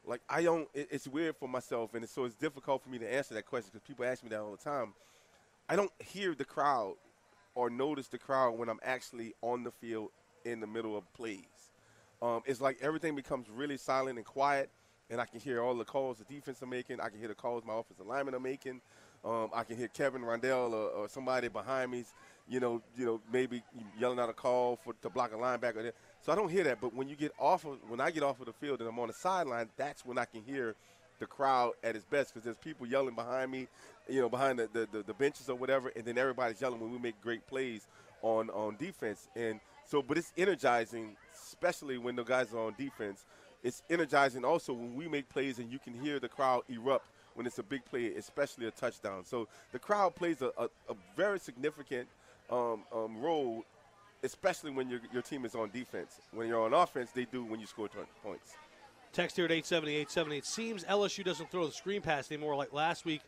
like 0.07 0.21
I 0.29 0.43
don't. 0.43 0.69
It, 0.75 0.89
it's 0.91 1.09
weird 1.09 1.37
for 1.37 1.49
myself, 1.49 1.95
and 1.95 2.05
it's, 2.05 2.13
so 2.13 2.25
it's 2.25 2.35
difficult 2.35 2.83
for 2.83 2.91
me 2.91 2.99
to 2.99 3.13
answer 3.13 3.35
that 3.35 3.47
question 3.47 3.71
because 3.73 3.87
people 3.87 4.05
ask 4.05 4.23
me 4.23 4.31
that 4.31 4.41
all 4.41 4.53
the 4.53 4.57
time. 4.57 4.95
I 5.69 5.77
don't 5.77 5.93
hear 6.01 6.35
the 6.35 6.45
crowd 6.45 6.95
or 7.55 7.71
notice 7.71 8.09
the 8.09 8.19
crowd 8.19 8.59
when 8.59 8.69
I'm 8.69 8.81
actually 8.83 9.35
on 9.43 9.65
the 9.65 9.71
field 9.71 10.11
in 10.45 10.61
the 10.61 10.67
middle 10.67 10.97
of 10.97 11.13
plays. 11.15 11.71
Um, 12.23 12.43
it's 12.47 12.61
like 12.61 12.79
everything 12.83 13.15
becomes 13.15 13.49
really 13.49 13.77
silent 13.77 14.17
and 14.17 14.27
quiet, 14.27 14.71
and 15.09 15.21
I 15.21 15.25
can 15.25 15.41
hear 15.41 15.63
all 15.63 15.75
the 15.75 15.85
calls 15.85 16.19
the 16.19 16.25
defense 16.25 16.63
are 16.63 16.67
making. 16.67 17.01
I 17.01 17.09
can 17.09 17.19
hear 17.19 17.29
the 17.29 17.35
calls 17.35 17.65
my 17.65 17.75
offensive 17.75 18.07
linemen 18.07 18.35
are 18.35 18.41
making. 18.41 18.81
Um, 19.25 19.51
I 19.55 19.65
can 19.65 19.77
hear 19.77 19.89
Kevin 19.89 20.23
Rondell 20.23 20.73
or, 20.73 20.89
or, 20.91 21.09
somebody 21.09 21.49
behind 21.49 21.91
me, 21.91 22.05
you 22.49 22.59
know, 22.59 22.81
you 22.97 23.05
know, 23.05 23.21
maybe 23.31 23.63
yelling 23.99 24.19
out 24.19 24.31
a 24.31 24.33
call 24.33 24.77
for 24.77 24.95
to 24.95 25.11
block 25.11 25.33
a 25.35 25.37
linebacker. 25.37 25.93
So 26.23 26.33
I 26.33 26.35
don't 26.35 26.49
hear 26.49 26.65
that. 26.65 26.81
But 26.81 26.95
when 26.95 27.07
you 27.07 27.17
get 27.17 27.33
off 27.39 27.67
of 27.67 27.79
when 27.87 28.01
I 28.01 28.11
get 28.11 28.23
off 28.23 28.41
of 28.41 28.47
the 28.47 28.55
field 28.55 28.81
and 28.81 28.89
I'm 28.89 28.99
on 28.99 29.09
the 29.09 29.15
sideline, 29.15 29.69
that's 29.77 30.07
when 30.07 30.17
I 30.17 30.25
can 30.25 30.43
hear 30.43 30.75
the 31.21 31.27
crowd 31.27 31.73
at 31.85 31.95
its 31.95 32.05
best 32.05 32.35
because 32.35 32.45
there's 32.45 32.57
people 32.57 32.87
yelling 32.87 33.15
behind 33.15 33.53
me, 33.53 33.69
you 34.09 34.21
know, 34.21 34.29
behind 34.29 34.59
the, 34.59 34.69
the, 34.73 34.89
the, 34.91 35.03
the, 35.05 35.15
benches 35.15 35.49
or 35.49 35.55
whatever, 35.55 35.93
and 35.95 36.05
then 36.05 36.19
everybody's 36.19 36.61
yelling 36.61 36.81
when 36.81 36.91
we 36.91 36.99
make 36.99 37.21
great 37.21 37.47
plays 37.47 37.87
on 38.23 38.51
on 38.51 38.77
defense. 38.77 39.29
And 39.37 39.61
So, 39.87 40.03
but 40.03 40.19
it's 40.19 40.33
energizing, 40.37 41.17
especially 41.35 41.99
when 41.99 42.17
the 42.17 42.25
guys 42.25 42.53
are 42.53 42.59
on 42.67 42.75
defense. 42.77 43.25
It's 43.63 43.83
energizing 43.91 44.45
also 44.45 44.73
when 44.73 44.95
we 44.95 45.07
make 45.07 45.29
plays 45.29 45.59
and 45.59 45.71
you 45.71 45.79
can 45.79 45.95
hear 45.95 46.19
the 46.19 46.29
crowd 46.29 46.63
erupt 46.69 47.05
when 47.35 47.47
it's 47.47 47.59
a 47.59 47.63
big 47.63 47.85
play, 47.85 48.15
especially 48.15 48.67
a 48.67 48.71
touchdown. 48.71 49.25
So 49.25 49.49
the 49.73 49.79
crowd 49.79 50.15
plays 50.15 50.41
a, 50.41 50.51
a, 50.57 50.65
a 50.89 50.95
very 51.17 51.39
significant 51.39 52.09
um, 52.51 52.85
um, 52.93 53.21
role, 53.21 53.65
especially 54.23 54.71
when 54.71 54.89
your, 54.89 55.01
your 55.13 55.23
team 55.23 55.45
is 55.45 55.55
on 55.55 55.71
defense. 55.71 56.21
When 56.33 56.49
you're 56.49 56.63
on 56.63 56.73
offense, 56.73 57.11
they 57.11 57.27
do 57.27 57.45
when 57.45 57.61
you 57.61 57.67
score 57.67 57.89
20 57.89 58.07
points. 58.23 58.55
Text 59.13 59.37
here 59.37 59.45
at 59.45 59.51
870, 59.51 59.93
870. 59.93 60.39
It 60.39 60.47
seems 60.47 60.85
LSU 60.85 61.25
doesn't 61.25 61.51
throw 61.51 61.67
the 61.67 61.73
screen 61.73 62.01
pass 62.01 62.31
anymore 62.31 62.55
like 62.55 62.73
last 62.73 63.05
week. 63.05 63.23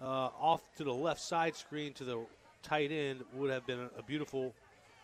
Uh, 0.00 0.28
off 0.40 0.62
to 0.76 0.84
the 0.84 0.92
left 0.92 1.20
side 1.20 1.54
screen 1.54 1.92
to 1.94 2.04
the 2.04 2.18
tight 2.62 2.90
end 2.90 3.24
would 3.34 3.50
have 3.50 3.66
been 3.66 3.78
a, 3.78 3.90
a 3.98 4.02
beautiful 4.02 4.52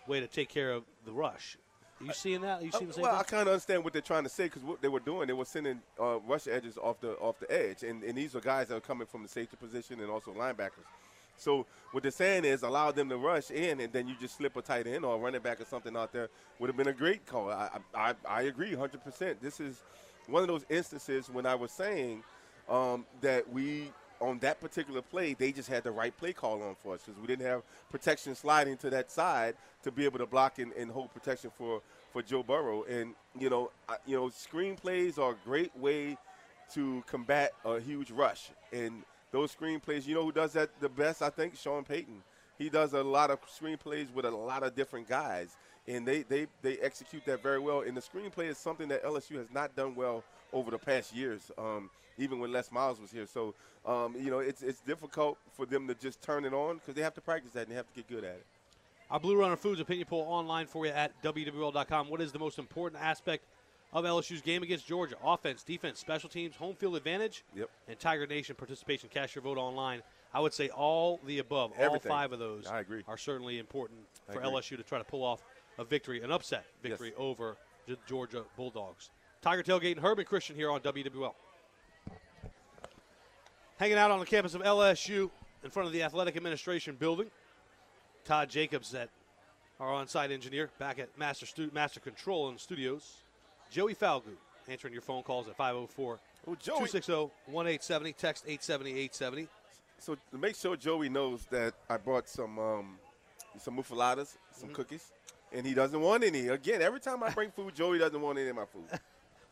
way 0.07 0.21
to 0.21 0.27
take 0.27 0.49
care 0.49 0.73
of 0.73 0.83
the 1.07 1.13
rush. 1.13 1.57
Are 2.01 2.05
you 2.05 2.13
seeing 2.13 2.41
that? 2.43 2.61
Are 2.61 2.65
you 2.65 2.71
seeing 2.73 2.89
the 2.89 2.95
same 2.95 3.03
well, 3.03 3.13
thing? 3.13 3.21
I 3.21 3.23
kind 3.25 3.43
of 3.43 3.55
understand 3.55 3.85
what 3.85 3.93
they're 3.93 4.03
trying 4.03 4.25
to 4.25 4.29
say 4.29 4.45
because 4.45 4.63
what 4.63 4.81
they 4.81 4.89
were 4.89 5.01
doing, 5.01 5.27
they 5.27 5.33
were 5.33 5.45
sending 5.45 5.81
uh, 6.01 6.19
rush 6.21 6.47
edges 6.47 6.79
off 6.79 7.01
the 7.01 7.13
off 7.15 7.39
the 7.41 7.51
edge, 7.51 7.83
and, 7.83 8.03
and 8.05 8.17
these 8.17 8.35
are 8.35 8.41
guys 8.41 8.69
that 8.69 8.77
are 8.77 8.81
coming 8.81 9.07
from 9.07 9.23
the 9.23 9.29
safety 9.29 9.57
position 9.57 10.01
and 10.01 10.11
also 10.11 10.33
linebackers. 10.33 10.87
So 11.37 11.67
what 11.93 12.03
they're 12.03 12.13
saying 12.13 12.45
is 12.45 12.63
allow 12.63 12.91
them 12.91 13.09
to 13.09 13.17
rush 13.17 13.51
in, 13.51 13.81
and 13.81 13.93
then 13.93 14.09
you 14.09 14.15
just 14.21 14.37
slip 14.37 14.57
a 14.57 14.63
tight 14.63 14.87
end 14.87 15.05
or 15.05 15.15
a 15.15 15.19
running 15.19 15.41
back 15.41 15.61
or 15.61 15.65
something 15.65 15.97
out 15.97 16.13
there 16.13 16.29
would 16.59 16.69
have 16.69 16.77
been 16.77 16.89
a 16.89 16.93
great 16.93 17.27
call. 17.27 17.51
I 17.51 17.79
I, 17.95 18.15
I 18.29 18.43
agree 18.43 18.71
100. 18.71 19.03
percent 19.03 19.43
This 19.43 19.59
is 19.59 19.83
one 20.29 20.43
of 20.43 20.49
those 20.49 20.65
instances 20.69 21.29
when 21.31 21.47
I 21.47 21.55
was 21.55 21.73
saying 21.73 22.23
um, 22.69 23.07
that 23.21 23.51
we 23.53 23.93
on 24.21 24.39
that 24.41 24.61
particular 24.61 25.01
play, 25.01 25.35
they 25.35 25.53
just 25.53 25.69
had 25.69 25.85
the 25.85 25.91
right 25.91 26.17
play 26.17 26.33
call 26.33 26.63
on 26.63 26.75
for 26.75 26.95
us 26.95 27.03
because 27.05 27.21
we 27.21 27.27
didn't 27.27 27.47
have 27.47 27.63
protection 27.91 28.35
sliding 28.35 28.77
to 28.77 28.91
that 28.91 29.11
side 29.11 29.55
to 29.83 29.93
be 29.93 30.05
able 30.05 30.19
to 30.19 30.27
block 30.27 30.59
and, 30.59 30.73
and 30.73 30.91
hold 30.91 31.13
protection 31.13 31.51
for, 31.57 31.81
for 32.13 32.23
Joe 32.23 32.43
Burrow. 32.43 32.83
And 32.85 33.15
you 33.39 33.49
know, 33.49 33.71
I, 33.89 33.97
you 34.07 34.17
know, 34.17 34.29
screen 34.29 34.77
plays 34.77 35.19
are 35.19 35.33
a 35.33 35.37
great 35.45 35.77
way 35.77 36.17
to 36.75 37.03
combat 37.07 37.53
a 37.65 37.81
huge 37.81 38.11
rush. 38.11 38.51
And 38.73 39.03
those 39.31 39.53
screen 39.53 39.81
plays, 39.81 40.07
you 40.07 40.15
know, 40.15 40.25
who 40.25 40.33
does 40.33 40.53
that 40.55 40.71
the 40.81 40.89
best? 40.89 41.23
I 41.23 41.31
think 41.31 41.57
Sean 41.57 41.85
Payton. 41.85 42.23
He 42.59 42.69
does 42.69 42.93
a 42.93 43.03
lot 43.05 43.31
of 43.31 43.39
screen 43.49 43.77
plays 43.77 44.09
with 44.13 44.25
a 44.25 44.31
lot 44.31 44.65
of 44.65 44.75
different 44.75 45.09
guys, 45.09 45.57
and 45.89 46.07
they 46.07 46.23
they 46.23 46.47
they 46.63 46.79
execute 46.79 47.25
that 47.25 47.43
very 47.43 47.59
well. 47.59 47.81
And 47.81 47.97
the 47.97 48.03
screenplay 48.03 48.49
is 48.49 48.59
something 48.59 48.89
that 48.89 49.03
LSU 49.05 49.37
has 49.37 49.51
not 49.51 49.75
done 49.75 49.95
well 49.95 50.23
over 50.53 50.71
the 50.71 50.79
past 50.79 51.15
years. 51.15 51.51
Um, 51.59 51.91
even 52.19 52.41
when 52.41 52.53
Les 52.53 52.71
Miles 52.71 53.01
was 53.01 53.11
here. 53.11 53.27
So, 53.27 53.55
um, 53.87 54.15
you 54.19 54.31
know, 54.31 54.41
it's, 54.41 54.63
it's 54.63 54.81
difficult 54.81 55.39
for 55.57 55.65
them 55.65 55.87
to 55.89 55.95
just 55.95 56.21
turn 56.21 56.45
it 56.45 56.53
on 56.53 56.77
because 56.77 56.95
they 56.95 57.03
have 57.03 57.15
to 57.15 57.21
practice 57.21 57.53
that 57.53 57.63
and 57.63 57.71
they 57.71 57.77
have 57.77 57.87
to 57.87 57.95
get 57.95 58.09
good 58.09 58.25
at 58.25 58.35
it. 58.35 58.47
Our 59.11 59.19
Blue 59.19 59.39
Runner 59.39 59.57
Foods 59.57 59.81
opinion 59.81 60.07
poll 60.09 60.27
online 60.29 60.67
for 60.67 60.85
you 60.85 60.93
at 60.93 61.21
WWL.com. 61.23 62.11
What 62.11 62.21
is 62.21 62.31
the 62.31 62.39
most 62.39 62.59
important 62.59 63.03
aspect 63.03 63.45
of 63.93 64.05
LSU's 64.05 64.43
game 64.43 64.63
against 64.63 64.87
Georgia? 64.87 65.15
Offense, 65.25 65.63
defense, 65.63 65.99
special 65.99 66.29
teams, 66.29 66.55
home 66.57 66.75
field 66.75 66.95
advantage, 66.95 67.43
yep. 67.57 67.71
and 67.89 67.99
Tiger 67.99 68.27
Nation 68.27 68.55
participation. 68.55 69.09
Cast 69.09 69.35
your 69.35 69.43
vote 69.43 69.57
online. 69.57 70.03
I 70.35 70.41
would 70.41 70.53
say 70.53 70.69
all 70.69 71.21
the 71.25 71.39
above. 71.39 71.73
Everything. 71.79 72.13
All 72.13 72.19
five 72.19 72.33
of 72.33 72.39
those 72.39 72.67
I 72.67 72.81
agree. 72.81 73.03
are 73.09 73.17
certainly 73.17 73.59
important 73.59 74.01
I 74.29 74.35
for 74.35 74.41
agree. 74.41 74.51
LSU 74.51 74.77
to 74.77 74.83
try 74.83 74.99
to 74.99 75.05
pull 75.05 75.25
off 75.25 75.43
a 75.79 75.85
victory, 75.85 76.23
an 76.23 76.31
upset 76.33 76.65
victory 76.83 77.09
Yes. 77.09 77.17
over 77.19 77.57
the 77.87 77.97
Georgia 78.07 78.45
Bulldogs. 78.57 79.11
Tiger 79.41 79.63
Tailgate 79.63 79.93
and 79.93 80.01
Herb 80.01 80.19
and 80.19 80.27
Christian 80.29 80.57
here 80.57 80.71
on 80.71 80.81
WWL. 80.81 81.35
Hanging 83.79 83.97
out 83.97 84.11
on 84.11 84.19
the 84.19 84.27
campus 84.27 84.55
of 84.55 84.63
LSU 84.63 85.31
in 85.63 85.71
front 85.71 85.87
of 85.87 85.93
the 85.93 86.03
Athletic 86.03 86.37
Administration 86.37 86.97
building. 86.97 87.31
Todd 88.25 88.51
Jacobs, 88.51 88.91
that 88.91 89.09
our 89.79 89.93
on-site 89.93 90.33
engineer, 90.33 90.71
back 90.79 90.99
at 90.99 91.17
Master 91.17 91.47
Stu- 91.47 91.71
Master 91.73 92.01
Control 92.01 92.49
in 92.49 92.55
the 92.55 92.61
studios. 92.61 93.19
Joey 93.71 93.95
Falgoust 93.95 94.37
answering 94.69 94.93
your 94.93 95.03
phone 95.03 95.23
calls 95.23 95.49
at 95.49 95.57
504 95.57 96.19
Oh, 96.47 96.55
Joey. 96.57 96.89
260 96.89 97.13
1870. 97.47 98.13
Text 98.15 98.45
870 98.47 98.91
870. 98.91 99.49
So 99.99 100.17
make 100.33 100.57
sure 100.57 100.77
Joey 100.77 101.09
knows 101.09 101.45
that 101.51 101.75
I 101.89 101.97
brought 101.99 102.29
some 102.29 102.59
um, 102.59 102.99
some 103.59 103.77
muffaladas, 103.77 104.37
some 104.53 104.71
cookies, 104.71 105.13
and 105.53 105.67
he 105.67 105.75
doesn't 105.75 106.01
want 106.01 106.25
any. 106.25 106.49
Again, 106.49 106.83
every 106.83 107.01
time 107.01 107.23
I 107.23 107.31
bring 107.31 107.51
food, 107.51 107.75
Joey 107.75 107.99
doesn't 107.99 108.21
want 108.21 108.39
any 108.39 108.49
of 108.49 108.57
my 108.57 108.65
food. 108.67 108.85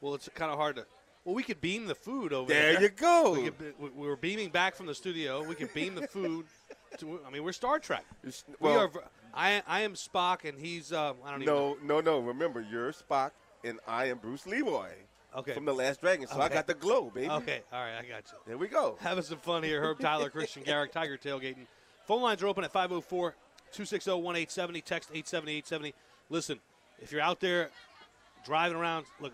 Well, 0.03 0.15
it's 0.15 0.29
kind 0.35 0.53
of 0.53 0.59
hard 0.59 0.77
to. 0.77 0.85
Well, 1.25 1.35
we 1.35 1.43
could 1.43 1.61
beam 1.63 1.87
the 1.87 1.95
food 1.95 2.35
over 2.35 2.47
There 2.53 2.75
there. 2.75 2.83
you 2.83 2.89
go. 2.91 3.33
We, 3.41 3.45
could, 3.45 3.75
we- 3.81 3.89
we 4.03 4.07
were 4.07 4.17
beaming 4.17 4.51
back 4.51 4.75
from 4.77 4.85
the 4.85 4.95
studio. 4.95 5.43
We 5.43 5.55
could 5.55 5.73
beam 5.73 5.95
the 5.95 6.07
food. 6.07 6.45
To, 6.99 7.19
I 7.27 7.31
mean, 7.31 7.43
we're 7.43 7.53
Star 7.53 7.79
Trek. 7.79 8.05
It's- 8.23 8.45
we 8.61 8.69
well, 8.69 8.79
are. 8.81 8.91
I 9.35 9.81
am 9.81 9.95
Spock, 9.95 10.47
and 10.47 10.59
he's. 10.61 10.93
Uh, 10.93 11.15
I 11.25 11.31
don't 11.31 11.43
even 11.43 11.55
know. 11.55 11.77
no, 11.83 12.01
no, 12.01 12.19
no. 12.21 12.27
Remember, 12.27 12.61
you're 12.71 12.93
Spock, 12.93 13.31
and 13.65 13.81
I 13.89 14.07
am 14.11 14.19
Bruce 14.19 14.47
Leroy 14.47 14.91
Okay. 15.35 15.55
from 15.55 15.65
the 15.65 15.73
Last 15.75 16.03
Dragon. 16.03 16.27
So 16.29 16.41
I 16.41 16.51
got 16.51 16.67
the 16.67 16.75
glow, 16.75 17.11
baby. 17.11 17.31
Okay. 17.31 17.63
All 17.73 17.81
right. 17.83 17.95
I 17.99 18.03
got 18.03 18.25
you. 18.31 18.39
There 18.47 18.59
we 18.59 18.69
go. 18.69 18.97
Having 19.01 19.25
some 19.25 19.39
fun 19.39 19.63
here. 19.63 19.81
Herb 19.83 19.99
Tyler, 19.99 20.29
Christian 20.29 20.63
Garic, 20.67 20.93
Tiger 20.93 21.17
Tailgating. 21.17 21.67
Phone 22.07 22.21
lines 22.23 22.43
are 22.43 22.47
open 22.49 22.65
at 22.65 22.71
504 22.73 23.35
260 23.73 24.11
1870. 24.11 24.81
Text 24.81 25.11
870 25.13 25.53
870. 25.59 25.95
Listen, 26.31 26.61
if 27.01 27.13
you're 27.13 27.21
out 27.21 27.41
there 27.41 27.71
driving 28.45 28.77
around, 28.77 29.07
look, 29.21 29.33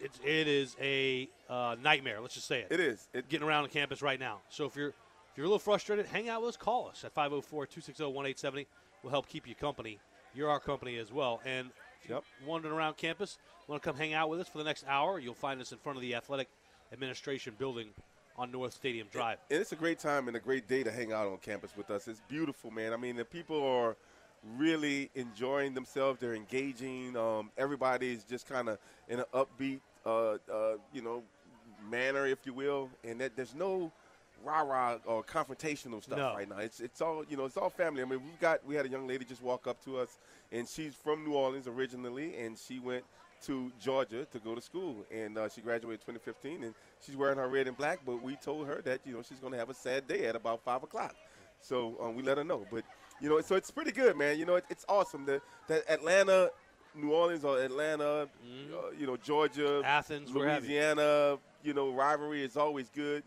it's, 0.00 0.18
it 0.24 0.48
is 0.48 0.76
a 0.80 1.28
uh, 1.48 1.76
nightmare. 1.82 2.20
Let's 2.20 2.34
just 2.34 2.46
say 2.46 2.60
it. 2.60 2.68
It 2.70 2.80
is. 2.80 3.08
It, 3.12 3.28
Getting 3.28 3.46
around 3.46 3.64
the 3.64 3.68
campus 3.68 4.02
right 4.02 4.18
now. 4.18 4.38
So 4.48 4.64
if 4.64 4.76
you're 4.76 4.88
if 4.88 5.36
you're 5.36 5.44
a 5.46 5.48
little 5.48 5.58
frustrated, 5.58 6.06
hang 6.06 6.28
out 6.28 6.40
with 6.42 6.50
us. 6.50 6.56
Call 6.56 6.88
us 6.88 7.04
at 7.04 7.12
504 7.12 7.66
260 7.66 8.02
1870. 8.02 8.66
We'll 9.02 9.10
help 9.10 9.28
keep 9.28 9.46
you 9.46 9.54
company. 9.54 9.98
You're 10.34 10.50
our 10.50 10.60
company 10.60 10.96
as 10.98 11.12
well. 11.12 11.40
And 11.44 11.70
if 12.02 12.08
you're 12.08 12.18
Yep. 12.18 12.24
wandering 12.46 12.74
around 12.74 12.96
campus, 12.96 13.38
want 13.68 13.82
to 13.82 13.88
come 13.88 13.96
hang 13.96 14.14
out 14.14 14.28
with 14.28 14.40
us 14.40 14.48
for 14.48 14.58
the 14.58 14.64
next 14.64 14.84
hour, 14.88 15.18
you'll 15.18 15.34
find 15.34 15.60
us 15.60 15.70
in 15.72 15.78
front 15.78 15.96
of 15.96 16.02
the 16.02 16.14
Athletic 16.14 16.48
Administration 16.92 17.54
building 17.58 17.90
on 18.40 18.50
North 18.50 18.72
Stadium 18.72 19.06
Drive. 19.12 19.36
and 19.50 19.60
it's 19.60 19.72
a 19.72 19.76
great 19.76 19.98
time 19.98 20.26
and 20.26 20.36
a 20.36 20.40
great 20.40 20.66
day 20.66 20.82
to 20.82 20.90
hang 20.90 21.12
out 21.12 21.26
on 21.26 21.36
campus 21.38 21.72
with 21.76 21.90
us. 21.90 22.08
It's 22.08 22.22
beautiful, 22.26 22.70
man. 22.70 22.94
I 22.94 22.96
mean, 22.96 23.16
the 23.16 23.24
people 23.24 23.62
are 23.62 23.96
really 24.56 25.10
enjoying 25.14 25.74
themselves. 25.74 26.18
They're 26.20 26.34
engaging. 26.34 27.16
Um, 27.18 27.50
everybody's 27.58 28.24
just 28.24 28.48
kind 28.48 28.70
of 28.70 28.78
in 29.08 29.18
an 29.20 29.26
upbeat, 29.34 29.80
uh, 30.06 30.38
uh, 30.50 30.76
you 30.94 31.02
know, 31.02 31.22
manner, 31.90 32.26
if 32.26 32.38
you 32.46 32.54
will. 32.54 32.88
And 33.04 33.20
that 33.20 33.36
there's 33.36 33.54
no 33.54 33.92
rah 34.42 34.62
rah 34.62 34.96
or 35.04 35.22
confrontational 35.22 36.02
stuff 36.02 36.16
No. 36.16 36.32
right 36.34 36.48
now. 36.48 36.56
It's 36.60 36.80
it's 36.80 37.02
all 37.02 37.22
you 37.28 37.36
know. 37.36 37.44
It's 37.44 37.58
all 37.58 37.68
family. 37.68 38.00
I 38.00 38.06
mean, 38.06 38.22
we've 38.24 38.40
got 38.40 38.64
we 38.66 38.74
had 38.74 38.86
a 38.86 38.88
young 38.88 39.06
lady 39.06 39.26
just 39.26 39.42
walk 39.42 39.66
up 39.66 39.84
to 39.84 39.98
us, 39.98 40.18
and 40.50 40.66
she's 40.66 40.94
from 40.94 41.24
New 41.26 41.34
Orleans 41.34 41.68
originally, 41.68 42.38
and 42.38 42.56
she 42.58 42.78
went 42.78 43.04
to 43.46 43.72
Georgia 43.80 44.26
to 44.26 44.38
go 44.38 44.54
to 44.54 44.60
school, 44.60 45.04
and 45.10 45.38
uh, 45.38 45.48
she 45.48 45.60
graduated 45.60 46.00
2015, 46.00 46.64
and 46.64 46.74
she's 47.04 47.16
wearing 47.16 47.38
her 47.38 47.48
red 47.48 47.66
and 47.66 47.76
black. 47.76 48.00
But 48.04 48.22
we 48.22 48.36
told 48.36 48.66
her 48.66 48.82
that 48.82 49.00
you 49.04 49.12
know 49.12 49.22
she's 49.22 49.38
going 49.38 49.52
to 49.52 49.58
have 49.58 49.70
a 49.70 49.74
sad 49.74 50.06
day 50.06 50.26
at 50.26 50.36
about 50.36 50.62
five 50.64 50.82
o'clock, 50.82 51.14
so 51.60 51.96
um, 52.00 52.14
we 52.14 52.22
let 52.22 52.38
her 52.38 52.44
know. 52.44 52.66
But 52.70 52.84
you 53.20 53.28
know, 53.28 53.40
so 53.40 53.56
it's 53.56 53.70
pretty 53.70 53.92
good, 53.92 54.16
man. 54.16 54.38
You 54.38 54.46
know, 54.46 54.56
it, 54.56 54.64
it's 54.70 54.84
awesome 54.88 55.26
that 55.26 55.42
that 55.68 55.84
Atlanta, 55.88 56.50
New 56.94 57.12
Orleans, 57.12 57.44
or 57.44 57.60
Atlanta, 57.60 58.04
uh, 58.04 58.26
you 58.98 59.06
know, 59.06 59.16
Georgia, 59.16 59.82
Athens. 59.84 60.30
Louisiana, 60.30 61.38
you 61.62 61.74
know, 61.74 61.90
rivalry 61.90 62.42
is 62.42 62.56
always 62.56 62.88
good, 62.90 63.22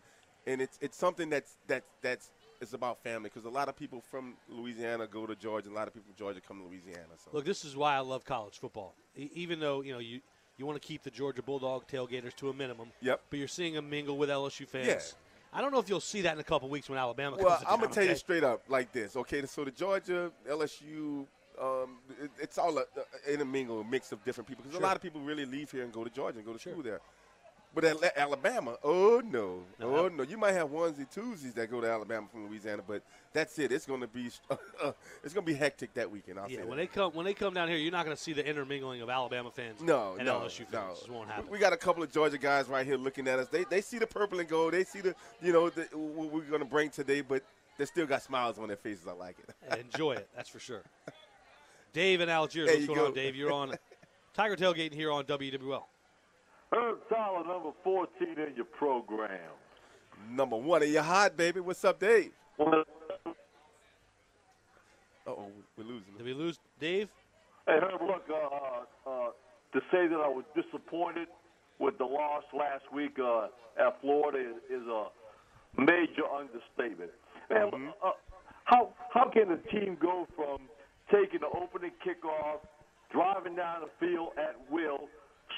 and 0.45 0.61
it's 0.61 0.77
it's 0.81 0.97
something 0.97 1.29
that's 1.29 1.57
that's 1.67 1.87
that's 2.01 2.29
it's 2.63 2.73
about 2.73 3.03
family 3.03 3.29
because 3.31 3.45
a 3.45 3.49
lot 3.49 3.69
of 3.69 3.75
people 3.75 4.01
from 4.01 4.33
Louisiana 4.49 5.05
go 5.05 5.27
to 5.27 5.35
Georgia, 5.35 5.67
and 5.67 5.75
a 5.75 5.79
lot 5.79 5.87
of 5.87 5.93
people 5.93 6.07
from 6.07 6.17
Georgia 6.17 6.41
come 6.41 6.59
to 6.59 6.65
Louisiana. 6.65 7.13
So 7.23 7.29
Look, 7.33 7.45
this 7.45 7.63
is 7.63 7.75
why 7.75 7.95
I 7.95 7.99
love 7.99 8.25
college 8.25 8.57
football. 8.59 8.95
E- 9.15 9.29
even 9.35 9.59
though 9.59 9.81
you 9.81 9.93
know 9.93 9.99
you 9.99 10.21
you 10.57 10.65
want 10.65 10.81
to 10.81 10.87
keep 10.87 11.03
the 11.03 11.11
Georgia 11.11 11.41
Bulldog 11.43 11.87
tailgaters 11.87 12.35
to 12.37 12.49
a 12.49 12.53
minimum. 12.53 12.89
Yep. 13.01 13.21
But 13.29 13.39
you're 13.39 13.47
seeing 13.47 13.73
them 13.75 13.89
mingle 13.89 14.17
with 14.17 14.29
LSU 14.29 14.67
fans. 14.67 14.87
Yeah. 14.87 14.99
I 15.55 15.61
don't 15.61 15.71
know 15.71 15.79
if 15.79 15.87
you'll 15.87 15.99
see 15.99 16.21
that 16.21 16.33
in 16.33 16.39
a 16.39 16.43
couple 16.43 16.67
weeks 16.69 16.89
when 16.89 16.97
Alabama 16.97 17.37
Well, 17.37 17.49
comes. 17.49 17.61
to 17.61 17.69
I'm 17.71 17.79
gonna 17.79 17.93
tell 17.93 18.03
you 18.05 18.15
straight 18.15 18.43
up 18.43 18.63
like 18.67 18.91
this. 18.91 19.15
Okay, 19.15 19.45
so 19.45 19.63
the 19.63 19.69
Georgia, 19.71 20.31
LSU, 20.49 21.27
um, 21.61 21.97
it, 22.21 22.31
it's 22.39 22.57
all 22.57 22.75
a, 22.79 22.81
a 23.27 23.31
intermingle, 23.33 23.81
a 23.81 23.83
mix 23.83 24.11
of 24.11 24.23
different 24.23 24.47
people 24.47 24.63
because 24.63 24.75
Sure. 24.77 24.83
a 24.83 24.87
lot 24.87 24.95
of 24.95 25.01
people 25.03 25.21
really 25.21 25.45
leave 25.45 25.69
here 25.71 25.83
and 25.83 25.91
go 25.93 26.03
to 26.03 26.09
Georgia 26.09 26.37
and 26.39 26.45
go 26.47 26.53
to 26.53 26.59
school 26.59 26.81
there. 26.81 27.01
But 27.75 27.85
at 27.85 28.17
Alabama, 28.17 28.77
oh 28.83 29.21
no, 29.25 29.63
No, 30.23 30.29
Al- 30.29 30.29
no, 30.29 30.31
you 30.31 30.37
might 30.37 30.53
have 30.53 30.69
onesie 30.69 31.07
twosies 31.13 31.53
that 31.55 31.69
go 31.69 31.81
to 31.81 31.89
Alabama 31.89 32.27
from 32.31 32.47
Louisiana, 32.47 32.81
but 32.87 33.01
that's 33.33 33.57
it. 33.59 33.71
It's 33.71 33.85
gonna 33.85 34.07
be, 34.07 34.29
it's 35.23 35.33
gonna 35.33 35.45
be 35.45 35.53
hectic 35.53 35.93
that 35.95 36.09
weekend. 36.09 36.39
I'll 36.39 36.49
Yeah, 36.49 36.57
say 36.59 36.63
when 36.63 36.77
that. 36.77 36.83
they 36.83 36.87
come 36.87 37.11
when 37.13 37.25
they 37.25 37.33
come 37.33 37.53
down 37.53 37.67
here, 37.67 37.77
you're 37.77 37.91
not 37.91 38.05
going 38.05 38.15
to 38.15 38.21
see 38.21 38.33
the 38.33 38.45
intermingling 38.47 39.01
of 39.01 39.09
Alabama 39.09 39.51
fans 39.51 39.81
No, 39.81 40.15
and 40.17 40.25
no, 40.25 40.39
LSU 40.41 40.59
fans. 40.67 40.71
no. 40.73 40.87
It 40.91 40.95
just 40.95 41.09
won't 41.09 41.29
happen. 41.29 41.49
We 41.49 41.59
got 41.59 41.73
a 41.73 41.77
couple 41.77 42.03
of 42.03 42.11
Georgia 42.11 42.37
guys 42.37 42.67
right 42.67 42.85
here 42.85 42.97
looking 42.97 43.27
at 43.27 43.39
us. 43.39 43.47
They 43.49 43.63
they 43.65 43.81
see 43.81 43.97
the 43.99 44.07
purple 44.07 44.39
and 44.39 44.47
gold. 44.49 44.73
They 44.73 44.83
see 44.83 45.01
the 45.01 45.15
you 45.41 45.53
know 45.53 45.69
the, 45.69 45.83
what 45.97 46.31
we're 46.31 46.41
gonna 46.41 46.65
bring 46.65 46.89
today, 46.89 47.21
but 47.21 47.43
they 47.77 47.85
still 47.85 48.05
got 48.05 48.21
smiles 48.21 48.59
on 48.59 48.67
their 48.67 48.77
faces. 48.77 49.07
I 49.07 49.13
like 49.13 49.37
it. 49.39 49.79
Enjoy 49.79 50.13
it, 50.13 50.27
that's 50.35 50.49
for 50.49 50.59
sure. 50.59 50.83
Dave 51.93 52.21
and 52.21 52.29
Algiers, 52.31 52.67
There 52.67 52.75
what's 52.75 52.87
going 52.87 52.99
go. 52.99 53.05
on, 53.07 53.13
Dave? 53.13 53.35
You're 53.35 53.51
on 53.51 53.73
Tiger 54.33 54.55
Tailgating 54.55 54.93
here 54.95 55.11
on 55.11 55.25
WWL. 55.25 55.83
Herb 56.71 56.97
Tyler, 57.07 57.43
number 57.45 57.69
14 57.83 58.29
in 58.29 58.55
your 58.55 58.65
program. 58.65 59.39
Number 60.29 60.55
one 60.55 60.83
in 60.83 60.91
your 60.91 61.03
hot, 61.03 61.35
baby. 61.37 61.59
What's 61.59 61.83
up, 61.85 61.99
Dave? 61.99 62.31
Uh 62.59 62.83
oh, 65.27 65.47
we're 65.77 65.83
losing. 65.83 66.13
Did 66.17 66.25
we 66.25 66.33
lose 66.33 66.59
Dave? 66.79 67.09
Hey, 67.65 67.79
Herb, 67.81 68.01
look, 68.01 68.23
uh, 68.29 69.09
uh, 69.09 69.29
to 69.71 69.79
say 69.91 70.07
that 70.07 70.19
I 70.19 70.27
was 70.27 70.43
disappointed 70.53 71.27
with 71.79 71.97
the 71.97 72.05
loss 72.05 72.43
last 72.53 72.83
week 72.93 73.17
uh, 73.19 73.47
at 73.79 74.01
Florida 74.01 74.37
is, 74.39 74.81
is 74.81 74.87
a 74.87 75.07
major 75.77 76.27
understatement. 76.29 77.11
Man, 77.49 77.71
mm-hmm. 77.71 77.87
uh, 78.03 78.11
how 78.65 78.89
how 79.13 79.29
can 79.29 79.51
a 79.51 79.57
team 79.71 79.97
go 80.01 80.27
from 80.35 80.59
taking 81.11 81.39
the 81.39 81.51
opening 81.57 81.91
kickoff, 82.05 82.59
driving 83.11 83.55
down 83.55 83.81
the 83.81 83.91
field 83.99 84.29
at 84.37 84.55
will, 84.71 85.07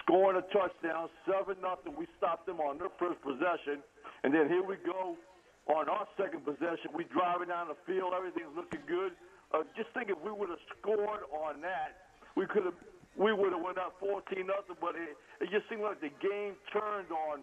scoring 0.06 0.38
a 0.38 0.46
touchdown, 0.54 1.10
seven 1.26 1.58
nothing. 1.62 1.98
We 1.98 2.06
stopped 2.18 2.46
them 2.46 2.62
on 2.62 2.78
their 2.78 2.94
first 3.02 3.18
possession, 3.26 3.82
and 4.24 4.30
then 4.30 4.48
here 4.48 4.62
we 4.62 4.78
go 4.86 5.18
on 5.66 5.90
our 5.90 6.06
second 6.14 6.46
possession. 6.46 6.94
We 6.94 7.10
driving 7.10 7.50
down 7.50 7.74
the 7.74 7.80
field, 7.90 8.14
everything's 8.14 8.54
looking 8.56 8.86
good. 8.86 9.18
Uh, 9.50 9.66
just 9.74 9.90
think 9.98 10.14
if 10.14 10.20
we 10.22 10.30
would 10.30 10.50
have 10.50 10.62
scored 10.78 11.26
on 11.34 11.62
that, 11.66 12.14
we 12.38 12.46
could 12.46 12.66
have 12.66 12.78
we 13.18 13.32
would 13.32 13.56
have 13.56 13.64
went 13.64 13.80
up 13.80 13.96
14 14.00 14.46
nothing. 14.46 14.78
But 14.78 14.94
it, 14.94 15.18
it 15.42 15.50
just 15.50 15.66
seemed 15.70 15.82
like 15.82 16.02
the 16.02 16.14
game 16.22 16.54
turned 16.70 17.10
on 17.10 17.42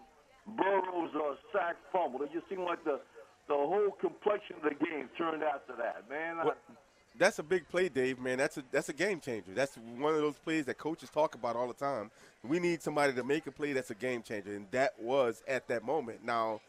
Burrow's 0.54 1.14
uh, 1.16 1.34
sack 1.50 1.76
fumble. 1.90 2.22
It 2.22 2.30
just 2.32 2.48
seemed 2.48 2.64
like 2.64 2.84
the 2.84 3.02
the 3.50 3.58
whole 3.58 3.90
complexion 3.98 4.62
of 4.62 4.64
the 4.70 4.78
game 4.78 5.10
turned 5.18 5.42
after 5.42 5.74
that. 5.74 6.06
Man, 6.06 6.38
well, 6.46 6.54
I, 6.54 6.81
that's 7.22 7.38
a 7.38 7.42
big 7.42 7.68
play, 7.68 7.88
Dave. 7.88 8.18
Man, 8.18 8.38
that's 8.38 8.56
a 8.56 8.64
that's 8.72 8.88
a 8.88 8.92
game 8.92 9.20
changer. 9.20 9.52
That's 9.54 9.76
one 9.76 10.14
of 10.14 10.20
those 10.20 10.38
plays 10.38 10.64
that 10.66 10.78
coaches 10.78 11.08
talk 11.08 11.34
about 11.34 11.56
all 11.56 11.68
the 11.68 11.74
time. 11.74 12.10
We 12.42 12.58
need 12.58 12.82
somebody 12.82 13.12
to 13.12 13.22
make 13.22 13.46
a 13.46 13.52
play 13.52 13.72
that's 13.72 13.90
a 13.90 13.94
game 13.94 14.22
changer, 14.22 14.56
and 14.56 14.66
that 14.72 15.00
was 15.00 15.42
at 15.46 15.68
that 15.68 15.84
moment. 15.84 16.24
Now, 16.24 16.60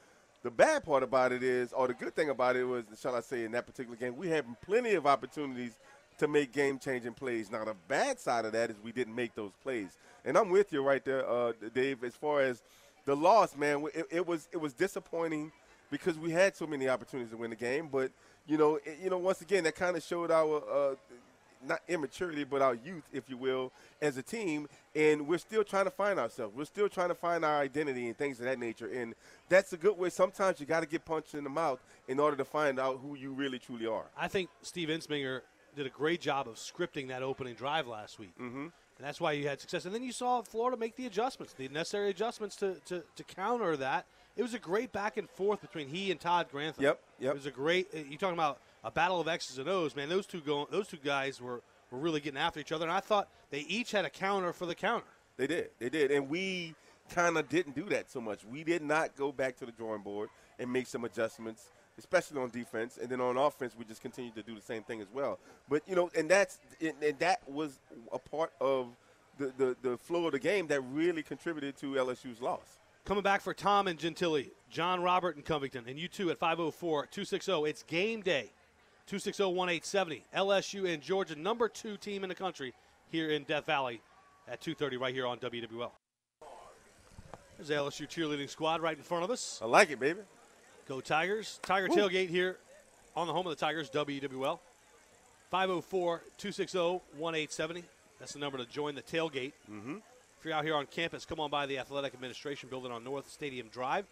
the 0.43 0.51
bad 0.51 0.83
part 0.83 1.01
about 1.01 1.31
it 1.31 1.41
is, 1.41 1.73
or 1.73 1.87
the 1.87 1.93
good 1.93 2.15
thing 2.15 2.29
about 2.29 2.55
it 2.55 2.65
was, 2.65 2.83
shall 3.01 3.15
I 3.15 3.21
say, 3.21 3.45
in 3.45 3.51
that 3.53 3.65
particular 3.65 3.95
game, 3.95 4.15
we 4.15 4.27
had 4.27 4.45
plenty 4.61 4.93
of 4.93 5.07
opportunities 5.07 5.77
to 6.19 6.27
make 6.27 6.51
game 6.51 6.77
changing 6.77 7.13
plays. 7.13 7.49
Now, 7.49 7.65
the 7.65 7.75
bad 7.87 8.19
side 8.19 8.45
of 8.45 8.51
that 8.51 8.69
is 8.69 8.75
we 8.83 8.91
didn't 8.91 9.15
make 9.15 9.33
those 9.33 9.53
plays. 9.63 9.97
And 10.23 10.37
I'm 10.37 10.49
with 10.49 10.71
you 10.71 10.83
right 10.83 11.03
there, 11.03 11.27
uh, 11.27 11.53
Dave. 11.73 12.03
As 12.03 12.13
far 12.13 12.41
as 12.41 12.61
the 13.05 13.15
loss, 13.15 13.57
man, 13.57 13.85
it, 13.95 14.05
it 14.11 14.27
was 14.27 14.47
it 14.51 14.57
was 14.57 14.73
disappointing 14.73 15.51
because 15.89 16.17
we 16.17 16.31
had 16.31 16.55
so 16.55 16.67
many 16.67 16.89
opportunities 16.89 17.31
to 17.31 17.37
win 17.37 17.49
the 17.49 17.55
game, 17.55 17.87
but 17.91 18.11
you 18.47 18.57
know, 18.57 18.75
it, 18.75 18.99
you 19.01 19.09
know, 19.09 19.17
once 19.17 19.41
again, 19.41 19.63
that 19.63 19.75
kind 19.75 19.95
of 19.95 20.03
showed 20.03 20.31
our 20.31 20.63
uh, 20.71 20.95
not 21.67 21.81
immaturity, 21.87 22.43
but 22.43 22.61
our 22.61 22.75
youth, 22.75 23.03
if 23.11 23.29
you 23.29 23.37
will, 23.37 23.71
as 24.01 24.17
a 24.17 24.23
team. 24.23 24.67
And 24.95 25.27
we're 25.27 25.37
still 25.37 25.63
trying 25.63 25.85
to 25.85 25.91
find 25.91 26.19
ourselves. 26.19 26.55
We're 26.55 26.65
still 26.65 26.89
trying 26.89 27.09
to 27.09 27.15
find 27.15 27.45
our 27.45 27.59
identity 27.59 28.07
and 28.07 28.17
things 28.17 28.39
of 28.39 28.45
that 28.45 28.59
nature. 28.59 28.87
And 28.87 29.15
that's 29.49 29.73
a 29.73 29.77
good 29.77 29.97
way. 29.97 30.09
Sometimes 30.09 30.59
you 30.59 30.65
got 30.65 30.81
to 30.81 30.85
get 30.85 31.05
punched 31.05 31.35
in 31.35 31.43
the 31.43 31.49
mouth 31.49 31.79
in 32.07 32.19
order 32.19 32.37
to 32.37 32.45
find 32.45 32.79
out 32.79 32.99
who 33.01 33.15
you 33.15 33.31
really 33.31 33.59
truly 33.59 33.87
are. 33.87 34.05
I 34.17 34.27
think 34.27 34.49
Steve 34.61 34.89
Ensminger 34.89 35.41
did 35.75 35.85
a 35.85 35.89
great 35.89 36.21
job 36.21 36.47
of 36.47 36.55
scripting 36.55 37.07
that 37.07 37.23
opening 37.23 37.55
drive 37.55 37.87
last 37.87 38.19
week. 38.19 38.37
Mm-hmm. 38.39 38.67
And 38.97 39.07
that's 39.07 39.19
why 39.19 39.31
you 39.31 39.47
had 39.47 39.59
success. 39.59 39.85
And 39.85 39.95
then 39.95 40.03
you 40.03 40.11
saw 40.11 40.41
Florida 40.41 40.77
make 40.77 40.95
the 40.95 41.07
adjustments, 41.07 41.53
the 41.53 41.67
necessary 41.69 42.09
adjustments 42.09 42.55
to, 42.57 42.75
to, 42.85 43.03
to 43.15 43.23
counter 43.23 43.75
that 43.77 44.05
it 44.35 44.41
was 44.41 44.53
a 44.53 44.59
great 44.59 44.91
back 44.91 45.17
and 45.17 45.29
forth 45.29 45.61
between 45.61 45.87
he 45.87 46.11
and 46.11 46.19
Todd 46.19 46.47
Grantham. 46.51 46.83
Yep, 46.83 46.99
yep. 47.23 47.31
It 47.31 47.35
was 47.35 47.45
a 47.45 47.51
great. 47.51 47.87
Uh, 47.93 47.99
you 48.09 48.17
talking 48.17 48.37
about 48.37 48.59
a 48.83 48.91
battle 48.91 49.19
of 49.19 49.27
X's 49.27 49.57
and 49.57 49.69
O's, 49.69 49.95
man? 49.95 50.09
Those 50.09 50.27
two 50.27 50.41
go, 50.41 50.67
those 50.69 50.87
two 50.87 50.97
guys 50.97 51.41
were 51.41 51.61
were 51.89 51.99
really 51.99 52.19
getting 52.19 52.39
after 52.39 52.59
each 52.59 52.71
other, 52.71 52.85
and 52.85 52.91
I 52.91 52.99
thought 52.99 53.29
they 53.49 53.61
each 53.61 53.91
had 53.91 54.05
a 54.05 54.09
counter 54.09 54.51
for 54.51 54.65
the 54.65 54.75
counter. 54.75 55.07
They 55.37 55.47
did, 55.47 55.69
they 55.79 55.89
did, 55.89 56.11
and 56.11 56.29
we 56.29 56.75
kind 57.09 57.37
of 57.37 57.49
didn't 57.49 57.75
do 57.75 57.85
that 57.85 58.09
so 58.11 58.19
much. 58.19 58.45
We 58.45 58.63
did 58.63 58.81
not 58.81 59.15
go 59.15 59.31
back 59.31 59.57
to 59.57 59.65
the 59.65 59.71
drawing 59.71 60.01
board 60.01 60.29
and 60.59 60.71
make 60.71 60.87
some 60.87 61.05
adjustments, 61.05 61.71
especially 61.97 62.39
on 62.39 62.49
defense, 62.49 62.97
and 63.01 63.09
then 63.09 63.21
on 63.21 63.37
offense, 63.37 63.75
we 63.77 63.85
just 63.85 64.01
continued 64.01 64.35
to 64.35 64.43
do 64.43 64.55
the 64.55 64.61
same 64.61 64.83
thing 64.83 65.01
as 65.01 65.07
well. 65.13 65.39
But 65.69 65.83
you 65.87 65.95
know, 65.95 66.11
and 66.15 66.29
that's 66.29 66.59
and 66.81 67.19
that 67.19 67.49
was 67.49 67.79
a 68.11 68.19
part 68.19 68.51
of 68.59 68.89
the, 69.37 69.53
the, 69.57 69.75
the 69.81 69.97
flow 69.97 70.25
of 70.25 70.33
the 70.33 70.39
game 70.39 70.67
that 70.67 70.81
really 70.81 71.23
contributed 71.23 71.77
to 71.77 71.93
LSU's 71.93 72.41
loss. 72.41 72.79
Coming 73.05 73.23
back 73.23 73.41
for 73.41 73.53
Tom 73.53 73.87
and 73.87 73.99
Gentilly, 73.99 74.51
John 74.73 75.03
Robert 75.03 75.35
and 75.35 75.45
Covington, 75.45 75.85
and 75.87 75.99
you 75.99 76.07
two 76.07 76.31
at 76.31 76.39
504 76.39 77.05
260. 77.05 77.51
It's 77.69 77.83
game 77.83 78.21
day. 78.21 78.49
260 79.05 79.43
1870. 79.43 80.25
LSU 80.35 80.91
and 80.91 81.01
Georgia, 81.01 81.35
number 81.35 81.69
two 81.69 81.95
team 81.95 82.23
in 82.23 82.29
the 82.29 82.35
country 82.35 82.73
here 83.11 83.29
in 83.29 83.43
Death 83.43 83.67
Valley 83.67 84.01
at 84.47 84.61
2.30 84.61 84.99
right 84.99 85.13
here 85.13 85.27
on 85.27 85.37
WWL. 85.37 85.91
There's 87.57 87.67
the 87.67 87.75
LSU 87.75 88.07
cheerleading 88.07 88.49
squad 88.49 88.81
right 88.81 88.97
in 88.97 89.03
front 89.03 89.23
of 89.23 89.29
us. 89.29 89.59
I 89.61 89.67
like 89.67 89.91
it, 89.91 89.99
baby. 89.99 90.21
Go 90.87 91.01
Tigers. 91.01 91.59
Tiger 91.61 91.87
Woo. 91.89 91.95
Tailgate 91.95 92.29
here 92.29 92.57
on 93.15 93.27
the 93.27 93.33
home 93.33 93.45
of 93.45 93.51
the 93.51 93.63
Tigers, 93.63 93.91
WWL. 93.91 94.57
504 95.51 96.17
260 96.39 96.79
1870. 96.79 97.83
That's 98.19 98.33
the 98.33 98.39
number 98.39 98.57
to 98.57 98.65
join 98.65 98.95
the 98.95 99.03
tailgate. 99.03 99.53
Mm-hmm. 99.71 99.97
If 100.39 100.45
you're 100.45 100.55
out 100.55 100.63
here 100.63 100.75
on 100.75 100.87
campus, 100.87 101.25
come 101.25 101.39
on 101.39 101.51
by 101.51 101.67
the 101.67 101.77
Athletic 101.77 102.15
Administration 102.15 102.69
Building 102.69 102.91
on 102.91 103.03
North 103.03 103.29
Stadium 103.29 103.67
Drive. 103.67 104.07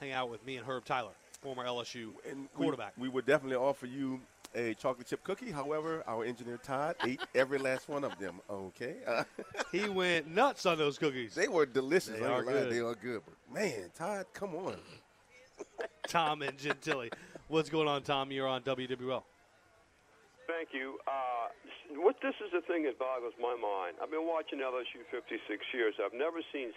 Hang 0.00 0.12
out 0.12 0.30
with 0.30 0.44
me 0.44 0.56
and 0.56 0.66
Herb 0.66 0.84
Tyler, 0.84 1.12
former 1.40 1.64
LSU 1.64 2.10
and 2.30 2.52
quarterback. 2.52 2.92
We, 2.98 3.08
we 3.08 3.14
would 3.14 3.24
definitely 3.24 3.56
offer 3.56 3.86
you 3.86 4.20
a 4.54 4.74
chocolate 4.74 5.06
chip 5.06 5.24
cookie. 5.24 5.50
However, 5.50 6.04
our 6.06 6.24
engineer 6.24 6.58
Todd 6.58 6.96
ate 7.04 7.20
every 7.34 7.58
last 7.58 7.88
one 7.88 8.04
of 8.04 8.18
them. 8.18 8.40
Okay. 8.50 8.96
Uh, 9.06 9.24
he 9.72 9.88
went 9.88 10.28
nuts 10.28 10.66
on 10.66 10.76
those 10.76 10.98
cookies. 10.98 11.34
They 11.34 11.48
were 11.48 11.64
delicious. 11.64 12.18
They 12.18 12.24
are 12.26 12.42
good. 12.42 12.70
They 12.70 12.80
are 12.80 12.94
good. 12.94 13.22
But 13.24 13.54
man, 13.54 13.90
Todd, 13.96 14.26
come 14.34 14.54
on. 14.54 14.76
Tom 16.08 16.42
and 16.42 16.58
Gentilly. 16.58 17.10
What's 17.48 17.70
going 17.70 17.88
on, 17.88 18.02
Tom? 18.02 18.30
You're 18.30 18.48
on 18.48 18.62
WWL. 18.62 19.22
Thank 20.46 20.68
you. 20.72 20.98
Uh, 21.08 21.48
what 22.02 22.16
this 22.22 22.34
is 22.44 22.52
the 22.52 22.60
thing 22.70 22.84
that 22.84 22.98
boggles 22.98 23.34
my 23.40 23.56
mind. 23.56 23.96
I've 24.02 24.10
been 24.10 24.26
watching 24.26 24.58
LSU 24.58 25.02
56 25.10 25.42
years. 25.74 25.94
I've 26.04 26.14
never 26.14 26.38
seen 26.52 26.70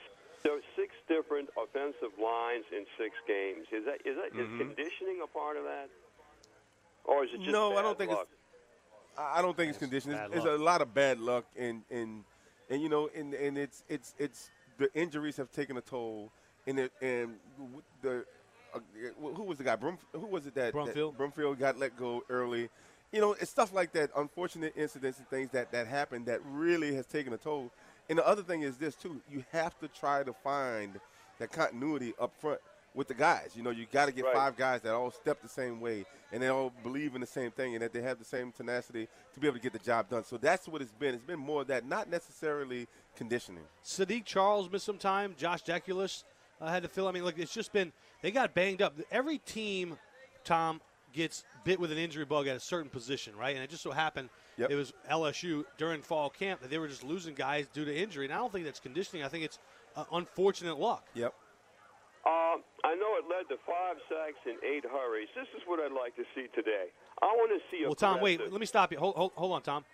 six 0.43 0.93
different 1.08 1.49
offensive 1.58 2.15
lines 2.21 2.65
in 2.71 2.86
six 2.97 3.15
games. 3.28 3.67
Is 3.71 3.86
that 3.86 4.02
is 4.06 4.15
that 4.17 4.34
mm-hmm. 4.34 4.62
is 4.62 4.67
conditioning 4.67 5.21
a 5.23 5.28
part 5.28 5.58
of 5.58 5.63
that, 5.63 5.89
or 7.06 7.23
is 7.23 7.32
it 7.34 7.39
just 7.39 7.52
no? 7.52 7.75
I 7.78 7.82
don't 7.82 7.97
think 7.97 8.12
luck? 8.12 8.28
it's. 8.30 9.19
I 9.19 9.41
don't 9.41 9.56
think 9.56 9.69
it's 9.69 9.80
conditioning. 9.80 10.17
It's, 10.17 10.38
it's, 10.38 10.45
a 10.45 10.58
lot 10.58 10.82
of 10.82 10.93
bad 10.93 11.19
luck, 11.19 11.45
and 11.58 11.84
and 11.89 12.23
and 12.69 12.82
you 12.82 12.89
know, 12.89 13.10
and 13.15 13.34
and 13.34 13.58
it's 13.58 13.84
it's 13.89 14.15
it's 14.17 14.49
the 14.78 14.93
injuries 14.93 15.38
have 15.38 15.52
taken 15.52 15.78
a 15.78 15.82
toll, 15.82 16.32
and 16.67 16.80
it 16.80 16.91
and 17.02 17.36
the. 18.02 18.25
Uh, 18.71 18.80
who 19.19 19.41
was 19.45 19.58
the 19.58 19.63
guy? 19.63 19.75
Brum, 19.75 19.97
who 20.13 20.28
was 20.28 20.45
it 20.45 20.54
that, 20.54 20.75
Brumfield? 20.75 21.17
that 21.17 21.36
Brumfield 21.36 21.58
got 21.58 21.80
let 21.80 21.97
go 21.97 22.23
early? 22.30 22.69
you 23.12 23.21
know, 23.21 23.34
it's 23.34 23.49
stuff 23.49 23.73
like 23.73 23.91
that, 23.93 24.12
unfortunate 24.15 24.73
incidents 24.75 25.17
and 25.17 25.28
things 25.30 25.49
that, 25.52 25.71
that 25.71 25.88
happen 25.88 26.25
that 26.25 26.39
really 26.45 26.93
has 26.95 27.06
taken 27.06 27.34
a 27.34 27.38
toll. 27.38 27.71
And 28.09 28.17
the 28.17 28.27
other 28.27 28.41
thing 28.41 28.63
is 28.63 28.77
this, 28.77 28.95
too. 28.95 29.21
You 29.31 29.43
have 29.51 29.79
to 29.79 29.87
try 29.87 30.23
to 30.23 30.33
find 30.33 30.99
that 31.39 31.51
continuity 31.51 32.13
up 32.19 32.33
front 32.39 32.59
with 32.93 33.07
the 33.07 33.13
guys. 33.13 33.51
You 33.55 33.63
know, 33.63 33.69
you 33.69 33.85
got 33.91 34.07
to 34.07 34.11
get 34.11 34.25
right. 34.25 34.35
five 34.35 34.57
guys 34.57 34.81
that 34.81 34.93
all 34.93 35.11
step 35.11 35.41
the 35.41 35.49
same 35.49 35.79
way 35.79 36.05
and 36.31 36.41
they 36.41 36.47
all 36.47 36.73
believe 36.83 37.15
in 37.15 37.21
the 37.21 37.27
same 37.27 37.51
thing 37.51 37.75
and 37.75 37.83
that 37.83 37.93
they 37.93 38.01
have 38.01 38.19
the 38.19 38.25
same 38.25 38.51
tenacity 38.51 39.07
to 39.33 39.39
be 39.39 39.47
able 39.47 39.57
to 39.57 39.63
get 39.63 39.73
the 39.73 39.79
job 39.79 40.09
done. 40.09 40.23
So 40.23 40.37
that's 40.37 40.67
what 40.67 40.81
it's 40.81 40.91
been. 40.91 41.13
It's 41.13 41.23
been 41.23 41.39
more 41.39 41.61
of 41.61 41.67
that, 41.67 41.85
not 41.85 42.09
necessarily 42.09 42.87
conditioning. 43.15 43.63
Saahdiq 43.85 44.25
Charles 44.25 44.69
missed 44.71 44.85
some 44.85 44.97
time. 44.97 45.35
Josh 45.37 45.63
Deculus 45.63 46.23
uh, 46.59 46.69
had 46.69 46.83
to 46.83 46.89
fill. 46.89 47.07
I 47.07 47.11
mean, 47.11 47.23
look, 47.23 47.37
it's 47.37 47.53
just 47.53 47.71
been, 47.71 47.91
they 48.21 48.31
got 48.31 48.53
banged 48.53 48.81
up. 48.81 48.95
Every 49.11 49.37
team, 49.39 49.97
Tom, 50.43 50.81
gets 51.13 51.43
bit 51.63 51.79
with 51.79 51.91
an 51.91 51.97
injury 51.97 52.25
bug 52.25 52.47
at 52.47 52.55
a 52.55 52.59
certain 52.59 52.89
position, 52.89 53.35
right? 53.35 53.55
And 53.55 53.63
it 53.63 53.69
just 53.69 53.83
so 53.83 53.91
happened 53.91 54.29
yep. 54.57 54.71
it 54.71 54.75
was 54.75 54.93
LSU 55.09 55.63
during 55.77 56.01
fall 56.01 56.29
camp 56.29 56.61
that 56.61 56.69
they 56.69 56.77
were 56.77 56.87
just 56.87 57.03
losing 57.03 57.33
guys 57.33 57.67
due 57.73 57.85
to 57.85 57.95
injury. 57.95 58.25
And 58.25 58.33
I 58.33 58.37
don't 58.37 58.51
think 58.51 58.65
that's 58.65 58.79
conditioning. 58.79 59.23
I 59.23 59.27
think 59.27 59.45
it's 59.45 59.59
uh, 59.95 60.05
unfortunate 60.11 60.79
luck. 60.79 61.07
Yep. 61.15 61.33
Uh, 62.25 62.29
I 62.83 62.95
know 62.95 63.15
it 63.17 63.25
led 63.29 63.47
to 63.49 63.55
five 63.65 63.95
sacks 64.09 64.39
and 64.45 64.57
eight 64.63 64.83
hurries. 64.83 65.29
This 65.35 65.47
is 65.55 65.61
what 65.65 65.79
I'd 65.79 65.95
like 65.95 66.15
to 66.17 66.23
see 66.35 66.47
today. 66.53 66.87
I 67.21 67.25
want 67.25 67.51
to 67.51 67.59
see. 67.71 67.83
A 67.83 67.87
Well, 67.87 67.95
Tom, 67.95 68.21
wait. 68.21 68.39
Let 68.39 68.59
me 68.59 68.65
stop 68.65 68.91
you. 68.91 68.99
Hold, 68.99 69.15
hold, 69.15 69.31
hold 69.35 69.53
on, 69.53 69.61
Tom. 69.61 69.85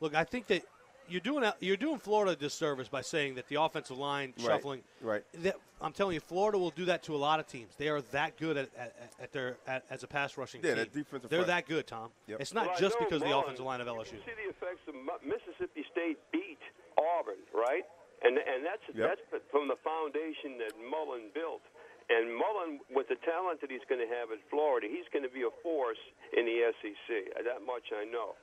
Look, 0.00 0.14
I 0.14 0.24
think 0.24 0.46
that 0.48 0.62
you're 1.10 1.20
doing 1.20 1.50
you're 1.60 1.76
doing 1.76 1.98
Florida 1.98 2.32
a 2.32 2.36
disservice 2.36 2.88
by 2.88 3.00
saying 3.00 3.34
that 3.34 3.48
the 3.48 3.60
offensive 3.60 3.98
line 3.98 4.32
shuffling. 4.38 4.82
Right. 5.00 5.24
That, 5.42 5.56
I'm 5.80 5.92
telling 5.92 6.14
you, 6.14 6.20
Florida 6.20 6.58
will 6.58 6.70
do 6.70 6.84
that 6.86 7.02
to 7.04 7.14
a 7.14 7.18
lot 7.18 7.40
of 7.40 7.46
teams. 7.46 7.74
They 7.76 7.88
are 7.88 8.02
that 8.12 8.36
good 8.36 8.56
at, 8.56 8.68
at, 8.76 8.94
at 9.20 9.32
their 9.32 9.56
at, 9.66 9.84
as 9.90 10.02
a 10.02 10.06
pass 10.06 10.36
rushing 10.36 10.60
yeah, 10.62 10.70
team. 10.70 10.78
that 10.78 10.92
defensive 10.92 11.30
They're 11.30 11.44
front. 11.44 11.66
that 11.66 11.66
good, 11.66 11.86
Tom. 11.86 12.10
Yep. 12.28 12.40
It's 12.40 12.54
not 12.54 12.66
well, 12.66 12.78
just 12.78 12.98
because 12.98 13.20
Mullen, 13.20 13.32
of 13.32 13.38
the 13.38 13.44
offensive 13.44 13.66
line 13.66 13.80
of 13.80 13.88
LSU. 13.88 14.12
You 14.12 14.24
see 14.28 14.36
the 14.36 14.50
effects 14.50 14.84
of 14.88 14.94
Mississippi 15.24 15.84
State 15.90 16.18
beat 16.32 16.60
Auburn, 16.98 17.40
right? 17.54 17.84
And 18.22 18.36
and 18.36 18.60
that's 18.64 18.84
yep. 18.92 19.16
that's 19.32 19.44
from 19.50 19.68
the 19.68 19.80
foundation 19.80 20.60
that 20.60 20.76
Mullen 20.76 21.32
built. 21.34 21.64
And 22.10 22.34
Mullen, 22.34 22.82
with 22.90 23.06
the 23.06 23.14
talent 23.22 23.62
that 23.62 23.70
he's 23.70 23.86
going 23.86 24.02
to 24.02 24.10
have 24.10 24.34
at 24.34 24.42
Florida, 24.50 24.90
he's 24.90 25.06
going 25.14 25.22
to 25.22 25.30
be 25.30 25.46
a 25.46 25.54
force 25.62 26.00
in 26.34 26.42
the 26.42 26.74
SEC. 26.82 27.38
That 27.46 27.62
much 27.62 27.94
I 27.94 28.02
know. 28.02 28.34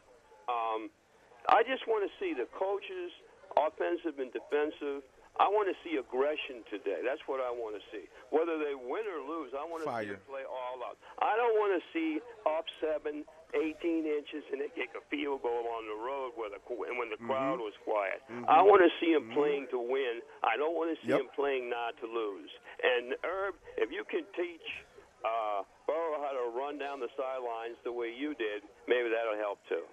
Um, 0.47 0.87
I 1.49 1.63
just 1.63 1.87
want 1.87 2.03
to 2.07 2.11
see 2.19 2.33
the 2.33 2.47
coaches– 2.55 3.11
offensive 3.57 4.21
and 4.21 4.29
defensive. 4.29 5.01
I 5.41 5.49
want 5.49 5.65
to 5.65 5.73
see 5.81 5.97
aggression 5.97 6.61
today. 6.69 7.01
That's 7.01 7.21
what 7.25 7.41
I 7.41 7.49
want 7.49 7.73
to 7.73 7.81
see. 7.89 8.05
Whether 8.29 8.61
they 8.61 8.77
win 8.77 9.01
or 9.09 9.17
lose, 9.25 9.49
I 9.57 9.65
want 9.65 9.81
to 9.81 9.89
Fire. 9.89 10.05
see 10.05 10.13
them 10.13 10.21
play 10.29 10.45
all 10.45 10.77
out. 10.85 10.97
I 11.25 11.33
don't 11.33 11.57
want 11.57 11.73
to 11.73 11.81
see 11.89 12.21
up 12.45 12.65
seven, 12.77 13.25
18 13.57 14.05
inches 14.05 14.45
and 14.53 14.61
they 14.61 14.69
kick 14.77 14.93
a 14.93 15.01
field 15.09 15.41
goal 15.41 15.65
on 15.73 15.89
the 15.89 15.97
road 15.97 16.37
where 16.37 16.53
the 16.53 16.61
and 16.61 17.01
when 17.01 17.09
the 17.09 17.17
Mm-hmm. 17.17 17.33
crowd 17.33 17.57
was 17.61 17.73
quiet. 17.81 18.21
I 18.49 18.61
want 18.61 18.81
to 18.85 18.89
see 19.01 19.13
him 19.17 19.29
playing 19.33 19.69
to 19.73 19.81
win. 19.81 20.21
I 20.45 20.53
don't 20.57 20.77
want 20.77 20.93
to 20.93 20.97
see 21.01 21.13
Yep. 21.17 21.21
him 21.25 21.29
playing 21.33 21.65
not 21.69 21.97
to 22.01 22.05
lose. 22.09 22.49
And 22.81 23.17
Herb, 23.25 23.57
if 23.81 23.89
you 23.89 24.05
can 24.09 24.21
teach 24.37 24.67
uh, 25.25 25.65
Burrow 25.89 26.21
how 26.21 26.33
to 26.33 26.53
run 26.53 26.77
down 26.77 27.01
the 27.01 27.09
sidelines 27.17 27.77
the 27.85 27.93
way 27.93 28.09
you 28.13 28.37
did, 28.37 28.61
maybe 28.85 29.09
that'll 29.09 29.37
help 29.41 29.57
too. 29.65 29.85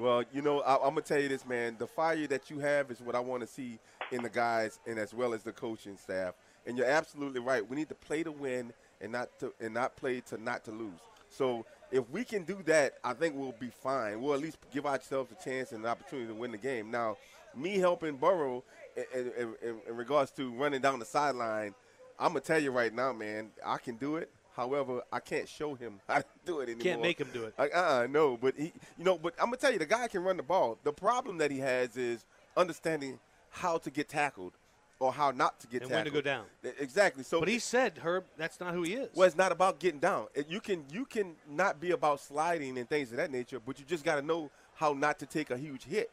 Well, 0.00 0.24
you 0.32 0.40
know, 0.40 0.60
I, 0.60 0.76
I'm 0.76 0.94
gonna 0.94 1.02
tell 1.02 1.20
you 1.20 1.28
this, 1.28 1.44
man. 1.44 1.76
The 1.78 1.86
fire 1.86 2.26
that 2.28 2.48
you 2.48 2.58
have 2.60 2.90
is 2.90 3.02
what 3.02 3.14
I 3.14 3.20
want 3.20 3.42
to 3.42 3.46
see 3.46 3.78
in 4.10 4.22
the 4.22 4.30
guys, 4.30 4.80
and 4.86 4.98
as 4.98 5.12
well 5.12 5.34
as 5.34 5.42
the 5.42 5.52
coaching 5.52 5.98
staff. 5.98 6.32
And 6.64 6.78
you're 6.78 6.86
absolutely 6.86 7.40
right. 7.40 7.68
We 7.68 7.76
need 7.76 7.90
to 7.90 7.94
play 7.94 8.22
to 8.22 8.32
win, 8.32 8.72
and 9.02 9.12
not 9.12 9.38
to 9.40 9.52
and 9.60 9.74
not 9.74 9.96
play 9.96 10.20
to 10.22 10.42
not 10.42 10.64
to 10.64 10.70
lose. 10.70 11.00
So 11.28 11.66
if 11.92 12.08
we 12.08 12.24
can 12.24 12.44
do 12.44 12.62
that, 12.64 12.94
I 13.04 13.12
think 13.12 13.36
we'll 13.36 13.54
be 13.60 13.68
fine. 13.68 14.22
We'll 14.22 14.32
at 14.32 14.40
least 14.40 14.56
give 14.72 14.86
ourselves 14.86 15.32
a 15.38 15.44
chance 15.44 15.72
and 15.72 15.84
an 15.84 15.90
opportunity 15.90 16.28
to 16.28 16.34
win 16.34 16.52
the 16.52 16.58
game. 16.58 16.90
Now, 16.90 17.18
me 17.54 17.76
helping 17.76 18.16
Burrow 18.16 18.64
in, 18.96 19.04
in, 19.14 19.54
in, 19.60 19.80
in 19.86 19.96
regards 19.96 20.30
to 20.32 20.50
running 20.52 20.80
down 20.80 20.98
the 20.98 21.04
sideline, 21.04 21.74
I'm 22.18 22.28
gonna 22.28 22.40
tell 22.40 22.58
you 22.58 22.70
right 22.70 22.94
now, 22.94 23.12
man. 23.12 23.50
I 23.66 23.76
can 23.76 23.96
do 23.96 24.16
it. 24.16 24.30
However, 24.56 25.02
I 25.12 25.20
can't 25.20 25.48
show 25.48 25.74
him 25.74 26.00
how 26.08 26.20
to 26.20 26.24
do 26.44 26.60
it 26.60 26.64
anymore. 26.64 26.82
Can't 26.82 27.02
make 27.02 27.18
him 27.20 27.28
do 27.32 27.44
it. 27.44 27.54
Like, 27.58 27.74
uh, 27.74 28.06
no, 28.10 28.36
but 28.36 28.54
he, 28.56 28.72
you 28.98 29.04
know, 29.04 29.18
but 29.18 29.34
I'm 29.38 29.46
gonna 29.46 29.56
tell 29.56 29.72
you, 29.72 29.78
the 29.78 29.86
guy 29.86 30.08
can 30.08 30.22
run 30.22 30.36
the 30.36 30.42
ball. 30.42 30.78
The 30.84 30.92
problem 30.92 31.38
that 31.38 31.50
he 31.50 31.58
has 31.58 31.96
is 31.96 32.24
understanding 32.56 33.18
how 33.50 33.78
to 33.78 33.90
get 33.90 34.08
tackled 34.08 34.52
or 34.98 35.12
how 35.12 35.30
not 35.30 35.58
to 35.60 35.66
get 35.66 35.80
tackled. 35.82 35.92
And 35.92 35.98
when 35.98 36.04
to 36.06 36.10
go 36.10 36.20
down. 36.20 36.44
Exactly. 36.78 37.24
So, 37.24 37.40
But 37.40 37.48
he 37.48 37.58
said, 37.58 37.98
Herb, 37.98 38.24
that's 38.36 38.60
not 38.60 38.74
who 38.74 38.82
he 38.82 38.94
is. 38.94 39.08
well, 39.14 39.26
it's 39.26 39.36
not 39.36 39.50
about 39.52 39.80
getting 39.80 40.00
down. 40.00 40.26
You 40.48 40.60
can 40.60 40.84
you 40.92 41.04
can 41.06 41.34
not 41.48 41.80
be 41.80 41.90
about 41.92 42.20
sliding 42.20 42.78
and 42.78 42.88
things 42.88 43.10
of 43.10 43.16
that 43.16 43.30
nature, 43.30 43.60
but 43.60 43.78
you 43.78 43.84
just 43.86 44.04
got 44.04 44.16
to 44.16 44.22
know 44.22 44.50
how 44.74 44.92
not 44.92 45.18
to 45.20 45.26
take 45.26 45.50
a 45.50 45.56
huge 45.58 45.84
hit. 45.84 46.10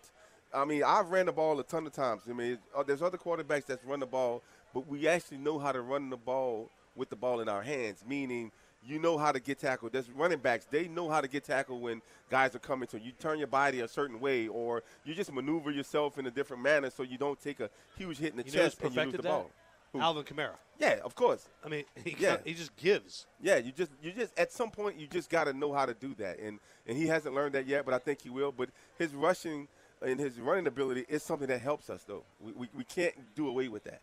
I 0.53 0.63
mean, 0.63 0.83
I've 0.83 1.09
ran 1.09 1.25
the 1.25 1.33
ball 1.33 1.59
a 1.59 1.63
ton 1.63 1.85
of 1.85 1.91
times. 1.93 2.23
I 2.29 2.33
mean, 2.33 2.57
uh, 2.75 2.81
there's 2.81 3.01
other 3.01 3.17
quarterbacks 3.17 3.65
that's 3.65 3.83
run 3.83 3.99
the 3.99 4.05
ball, 4.05 4.41
but 4.73 4.87
we 4.87 5.07
actually 5.07 5.37
know 5.37 5.59
how 5.59 5.73
to 5.73 5.81
run 5.81 6.09
the 6.09 6.17
ball 6.17 6.69
with 6.95 7.09
the 7.09 7.15
ball 7.17 7.41
in 7.41 7.49
our 7.49 7.61
hands, 7.61 8.03
meaning 8.07 8.51
you 8.87 8.99
know 8.99 9.17
how 9.17 9.31
to 9.31 9.39
get 9.39 9.59
tackled. 9.59 9.91
There's 9.93 10.09
running 10.09 10.39
backs, 10.39 10.65
they 10.69 10.87
know 10.87 11.09
how 11.09 11.21
to 11.21 11.27
get 11.27 11.43
tackled 11.43 11.81
when 11.81 12.01
guys 12.29 12.55
are 12.55 12.59
coming 12.59 12.87
to 12.87 12.97
you. 12.99 13.07
You 13.07 13.11
turn 13.19 13.37
your 13.39 13.47
body 13.47 13.81
a 13.81 13.87
certain 13.87 14.19
way, 14.19 14.47
or 14.47 14.83
you 15.03 15.13
just 15.13 15.31
maneuver 15.33 15.71
yourself 15.71 16.17
in 16.17 16.25
a 16.27 16.31
different 16.31 16.63
manner 16.63 16.89
so 16.89 17.03
you 17.03 17.17
don't 17.17 17.39
take 17.39 17.59
a 17.59 17.69
huge 17.97 18.17
hit 18.17 18.31
in 18.31 18.37
the 18.37 18.45
You 18.45 18.51
chest 18.51 18.81
and 18.81 18.95
you 18.95 19.01
lose 19.03 19.11
the 19.11 19.17
that? 19.23 19.23
ball. 19.29 19.51
Who? 19.93 20.01
Alvin 20.01 20.23
Kamara. 20.23 20.55
Yeah, 20.79 20.99
of 21.05 21.15
course. 21.15 21.47
I 21.65 21.69
mean, 21.69 21.85
he, 22.03 22.15
Yeah. 22.19 22.37
he 22.43 22.53
just 22.53 22.75
gives. 22.75 23.25
Yeah, 23.41 23.55
you 23.57 23.71
just 23.71 23.91
you 24.01 24.11
just 24.11 24.37
at 24.37 24.51
some 24.51 24.69
point 24.69 24.99
you 24.99 25.07
just 25.07 25.29
got 25.29 25.45
to 25.45 25.53
know 25.53 25.71
how 25.73 25.85
to 25.85 25.93
do 25.93 26.13
that, 26.15 26.39
and 26.39 26.59
and 26.85 26.97
he 26.97 27.07
hasn't 27.07 27.33
learned 27.33 27.55
that 27.55 27.67
yet, 27.67 27.85
but 27.85 27.93
I 27.93 27.97
think 27.99 28.21
he 28.21 28.29
will. 28.29 28.51
But 28.51 28.69
his 28.97 29.13
rushing 29.13 29.67
and 30.05 30.19
his 30.19 30.39
running 30.39 30.67
ability 30.67 31.05
is 31.07 31.23
something 31.23 31.47
that 31.47 31.61
helps 31.61 31.89
us, 31.89 32.03
though. 32.03 32.23
We 32.41 32.51
we, 32.51 32.69
we 32.75 32.83
can't 32.83 33.15
do 33.33 33.47
away 33.47 33.69
with 33.69 33.85
that. 33.85 34.01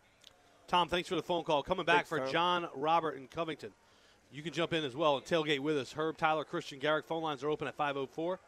Tom, 0.67 0.89
thanks 0.89 1.07
for 1.07 1.15
the 1.15 1.21
phone 1.21 1.43
call. 1.43 1.61
Coming 1.61 1.85
back 1.85 2.07
Thanks, 2.07 2.09
for 2.09 2.19
Tom. 2.19 2.31
John 2.31 2.69
Robert 2.75 3.11
in 3.17 3.27
Covington. 3.27 3.71
You 4.31 4.41
can 4.41 4.53
jump 4.53 4.73
in 4.73 4.83
as 4.83 4.95
well 4.95 5.17
and 5.17 5.25
tailgate 5.25 5.59
with 5.59 5.77
us. 5.77 5.93
Herb, 5.93 6.17
Tyler, 6.17 6.43
Christian, 6.43 6.79
Garic. 6.79 7.05
Phone 7.05 7.23
lines 7.23 7.43
are 7.43 7.49
open 7.49 7.67
at 7.67 7.75
504 7.75 8.39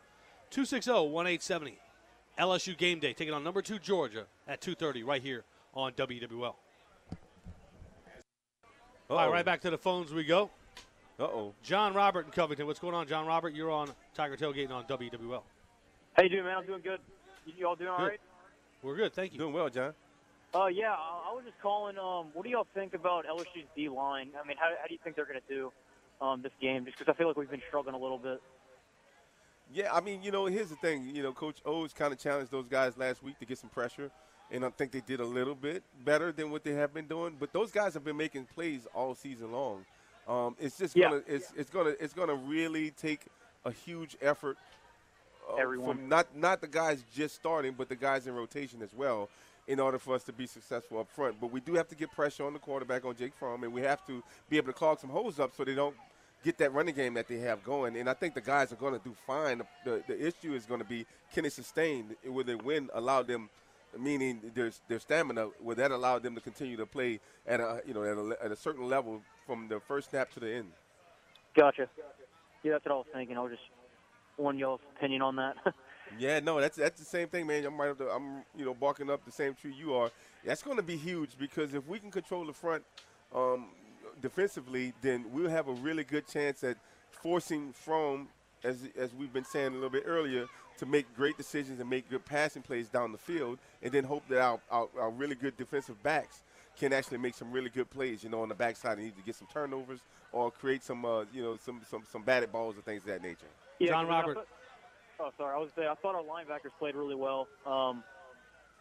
260 0.50 0.92
1870. 0.92 1.78
LSU 2.38 2.78
game 2.78 3.00
day. 3.00 3.14
Taking 3.14 3.34
on 3.34 3.44
number 3.44 3.62
two 3.62 3.80
Georgia 3.80 4.26
at 4.48 4.62
2:30 4.62 5.06
right 5.06 5.22
here 5.22 5.44
on 5.74 5.94
WWL. 5.94 6.56
All 9.10 9.18
right, 9.18 9.32
right 9.32 9.46
back 9.46 9.62
to 9.62 9.70
the 9.70 9.78
phones 9.78 10.12
we 10.14 10.24
go. 10.24 10.50
Uh 11.20 11.24
oh. 11.24 11.54
John 11.64 11.94
Robert 11.94 12.26
in 12.26 12.32
Covington. 12.32 12.68
What's 12.68 12.80
going 12.80 12.94
on, 12.94 13.08
John 13.08 13.26
Robert? 13.26 13.54
You're 13.56 13.72
on 13.72 13.90
Tiger 14.14 14.36
Tailgating 14.36 14.72
on 14.72 14.84
WWL. 14.84 15.42
How 16.14 16.24
you 16.24 16.30
doing, 16.30 16.44
man? 16.44 16.58
I'm 16.58 16.66
doing 16.66 16.82
good. 16.84 17.00
You, 17.46 17.54
you 17.58 17.68
all 17.68 17.76
doing 17.76 17.90
all 17.90 17.98
Good. 17.98 18.08
right? 18.08 18.20
We're 18.84 18.96
good, 18.96 19.14
thank 19.14 19.34
you. 19.34 19.40
Doing 19.40 19.54
well, 19.54 19.70
John. 19.70 19.94
Uh, 20.54 20.68
yeah, 20.68 20.92
I, 20.94 21.34
was 21.34 21.44
just 21.46 21.60
calling. 21.62 21.98
Um, 21.98 22.28
what 22.34 22.44
do 22.44 22.50
y'all 22.50 22.68
think 22.74 22.94
about 22.94 23.26
LSU's 23.28 23.68
D 23.76 23.90
line? 23.90 24.30
I 24.42 24.48
mean, 24.48 24.58
how, 24.58 24.70
how 24.80 24.88
do 24.88 24.94
you 24.94 25.00
think 25.04 25.16
they're 25.16 25.26
going 25.26 25.40
to 25.40 25.54
do 25.54 25.72
um, 26.22 26.42
this 26.42 26.54
game? 26.62 26.86
Just 26.86 26.98
because 26.98 27.14
I 27.14 27.18
feel 27.18 27.28
like 27.28 27.38
we've 27.38 27.52
been 27.52 27.62
struggling 27.68 27.96
a 27.96 28.00
little 28.00 28.18
bit. 28.18 28.42
Yeah, 29.74 29.94
I 29.94 30.00
mean, 30.00 30.24
you 30.24 30.32
know, 30.32 30.46
here's 30.46 30.70
the 30.70 30.78
thing. 30.78 31.12
You 31.14 31.24
know, 31.24 31.34
Coach 31.34 31.58
O's 31.66 31.92
kind 31.92 32.14
of 32.14 32.20
challenged 32.20 32.52
those 32.52 32.68
guys 32.68 32.98
last 32.98 33.22
week 33.22 33.38
to 33.40 33.46
get 33.46 33.58
some 33.58 33.70
pressure, 33.70 34.10
and 34.50 34.64
I 34.64 34.70
think 34.70 34.92
they 34.92 35.02
did 35.02 35.20
a 35.20 35.26
little 35.26 35.56
bit 35.56 35.84
better 36.06 36.32
than 36.32 36.50
what 36.50 36.64
they 36.64 36.72
have 36.72 36.94
been 36.94 37.08
doing. 37.08 37.36
But 37.38 37.52
those 37.52 37.70
guys 37.70 37.94
have 37.94 38.06
been 38.06 38.16
making 38.16 38.46
plays 38.46 38.88
all 38.94 39.14
season 39.14 39.52
long. 39.52 39.86
Um, 40.28 40.56
it's 40.60 40.78
just 40.78 40.96
gonna, 40.96 41.22
it's, 41.28 41.52
it's 41.58 41.70
gonna, 41.70 41.94
it's 42.00 42.14
gonna 42.14 42.36
really 42.36 42.92
take 42.92 43.22
a 43.66 43.72
huge 43.72 44.16
effort 44.22 44.58
uh, 45.50 45.56
Everyone. 45.56 45.98
from 45.98 46.10
not 46.10 46.36
not 46.36 46.62
the 46.62 46.68
guys 46.68 47.04
just 47.14 47.36
starting, 47.36 47.74
but 47.78 47.90
the 47.90 47.96
guys 47.96 48.28
in 48.28 48.36
rotation 48.36 48.82
as 48.82 48.94
well, 48.94 49.30
in 49.68 49.80
order 49.80 50.00
for 50.00 50.16
us 50.16 50.24
to 50.24 50.34
be 50.34 50.48
successful 50.48 51.00
up 51.00 51.10
front. 51.10 51.40
But 51.40 51.52
we 51.52 51.60
do 51.60 51.74
have 51.76 51.88
to 51.90 51.96
get 51.96 52.12
pressure 52.12 52.46
on 52.46 52.54
the 52.54 52.60
quarterback 52.60 53.06
on 53.06 53.16
Jake 53.16 53.34
Fromm, 53.38 53.64
and 53.64 53.74
we 53.74 53.82
have 53.82 54.06
to 54.08 54.24
be 54.50 54.58
able 54.58 54.68
to 54.68 54.74
clog 54.74 55.00
some 55.00 55.10
holes 55.10 55.40
up 55.40 55.56
so 55.56 55.64
they 55.64 55.76
don't 55.76 55.96
get 56.44 56.58
that 56.60 56.74
running 56.74 56.96
game 56.96 57.14
that 57.16 57.28
they 57.28 57.40
have 57.40 57.64
going. 57.64 57.98
And 57.98 58.10
I 58.10 58.14
think 58.14 58.34
the 58.34 58.42
guys 58.42 58.72
are 58.72 58.78
going 58.78 58.94
to 58.94 59.04
do 59.04 59.14
fine. 59.26 59.60
The, 59.60 59.66
the, 59.86 60.04
the 60.08 60.28
issue 60.28 60.54
is 60.54 60.66
going 60.66 60.80
to 60.80 60.88
be 60.88 61.06
can 61.34 61.44
they 61.44 61.50
sustain? 61.50 62.16
Will 62.26 62.44
their 62.44 62.58
win 62.58 62.90
allow 62.94 63.24
them? 63.24 63.50
Meaning 63.98 64.52
their 64.54 64.72
their 64.88 65.00
stamina 65.00 65.48
will 65.62 65.76
that 65.76 65.92
allow 65.92 66.20
them 66.20 66.36
to 66.36 66.42
continue 66.42 66.78
to 66.78 66.86
play 66.86 67.20
at 67.48 67.60
a 67.60 67.82
you 67.86 67.94
know 67.94 68.04
at 68.04 68.18
a, 68.18 68.46
at 68.46 68.52
a 68.52 68.56
certain 68.56 68.88
level 68.88 69.22
from 69.46 69.70
the 69.70 69.80
first 69.80 70.10
snap 70.12 70.32
to 70.34 70.40
the 70.40 70.54
end. 70.54 70.72
Gotcha. 71.56 71.90
Yeah, 72.64 72.74
that's 72.74 72.86
what 72.86 72.92
I 72.92 72.96
was 72.98 73.06
thinking. 73.14 73.38
I 73.38 73.42
was 73.42 73.52
just 73.54 73.64
wanting 74.38 74.60
y'all's 74.60 74.82
opinion 74.98 75.22
on 75.22 75.38
that. 75.38 75.56
Yeah, 76.20 76.40
no, 76.40 76.60
that's 76.60 76.78
that's 76.78 77.00
the 77.00 77.06
same 77.06 77.28
thing, 77.28 77.48
man. 77.48 77.66
I'm 77.66 77.80
right 77.80 77.90
up 77.90 77.98
the, 77.98 78.10
I'm 78.10 78.44
you 78.58 78.66
know 78.66 78.74
barking 78.74 79.10
up 79.10 79.26
the 79.26 79.32
same 79.32 79.54
tree 79.54 79.74
you 79.78 79.94
are. 79.94 80.12
That's 80.46 80.64
going 80.64 80.78
to 80.78 80.84
be 80.84 80.96
huge 80.98 81.38
because 81.38 81.74
if 81.74 81.88
we 81.88 82.00
can 82.00 82.12
control 82.12 82.46
the 82.46 82.54
front 82.54 82.84
um, 83.36 83.68
defensively, 84.22 84.94
then 85.02 85.26
we'll 85.32 85.50
have 85.50 85.68
a 85.68 85.74
really 85.74 86.04
good 86.04 86.28
chance 86.28 86.64
at 86.64 86.78
forcing 87.12 87.74
Fromm, 87.74 88.28
as 88.64 88.88
as 88.98 89.14
we've 89.14 89.34
been 89.34 89.46
saying 89.46 89.68
a 89.68 89.76
little 89.76 89.90
bit 89.90 90.04
earlier, 90.06 90.48
to 90.78 90.86
make 90.86 91.14
great 91.16 91.38
decisions 91.38 91.80
and 91.80 91.90
make 91.90 92.10
good 92.10 92.26
passing 92.26 92.62
plays 92.62 92.88
down 92.88 93.12
the 93.12 93.18
field, 93.18 93.60
and 93.82 93.92
then 93.92 94.04
hope 94.04 94.28
that 94.30 94.40
our, 94.40 94.60
our, 94.72 94.88
our 95.00 95.10
really 95.12 95.36
good 95.36 95.58
defensive 95.58 96.02
backs 96.04 96.42
can 96.80 96.94
actually 96.94 97.18
make 97.18 97.34
some 97.34 97.52
really 97.52 97.70
good 97.70 97.90
plays. 97.90 98.24
You 98.24 98.30
know, 98.30 98.42
on 98.42 98.50
the 98.50 98.56
backside, 98.56 98.98
and 98.98 99.08
either 99.08 99.22
get 99.26 99.36
some 99.36 99.48
turnovers 99.52 100.00
or 100.32 100.52
create 100.52 100.84
some 100.84 101.04
uh, 101.06 101.26
you 101.34 101.44
know 101.44 101.58
some 101.64 101.82
some 101.90 102.04
some 102.10 102.24
batted 102.24 102.52
balls 102.52 102.78
or 102.78 102.82
things 102.82 103.02
of 103.02 103.08
that 103.08 103.22
nature. 103.22 103.48
yeah, 103.80 103.90
John 103.90 104.06
'cause 104.06 104.14
I 104.14 104.20
Robert. 104.20 104.48
Oh, 105.20 105.32
sorry. 105.38 105.56
I 105.56 105.58
was 105.58 105.70
say 105.76 105.88
I 105.88 105.96
thought 105.96 106.16
our 106.16 106.24
linebackers 106.24 106.72
played 106.78 106.96
really 106.96 107.16
well. 107.16 107.48
Um, 107.66 108.04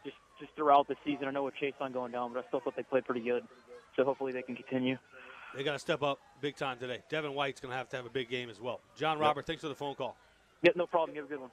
just 0.05 0.17
just 0.39 0.55
throughout 0.55 0.89
the 0.89 0.97
season. 1.05 1.29
I 1.29 1.31
know 1.31 1.45
with 1.45 1.55
Chaisson 1.61 1.93
going 1.93 2.13
down, 2.13 2.33
but 2.33 2.45
I 2.45 2.49
still 2.49 2.61
thought 2.61 2.77
they 2.77 2.83
played 2.83 3.05
pretty 3.05 3.23
good. 3.23 3.43
So 3.97 4.05
hopefully 4.05 4.33
they 4.33 4.43
can 4.43 4.55
continue. 4.55 4.99
They 5.57 5.65
got 5.65 5.73
to 5.73 5.79
step 5.79 6.03
up 6.03 6.19
big 6.41 6.57
time 6.57 6.79
today. 6.79 7.03
Devin 7.09 7.33
White's 7.33 7.61
going 7.61 7.73
to 7.73 7.77
have 7.77 7.89
to 7.91 7.97
have 7.97 8.05
a 8.05 8.11
big 8.11 8.29
game 8.29 8.51
as 8.51 8.61
well. 8.61 8.81
John 8.95 9.19
Robert, 9.19 9.47
thanks 9.47 9.63
for 9.63 9.69
the 9.69 9.75
phone 9.75 9.95
call. 9.95 10.17
Yeah, 10.63 10.73
no 10.77 10.87
problem. 10.87 11.15
You 11.15 11.23
have 11.23 11.31
a 11.31 11.33
good 11.33 11.41
one. 11.41 11.51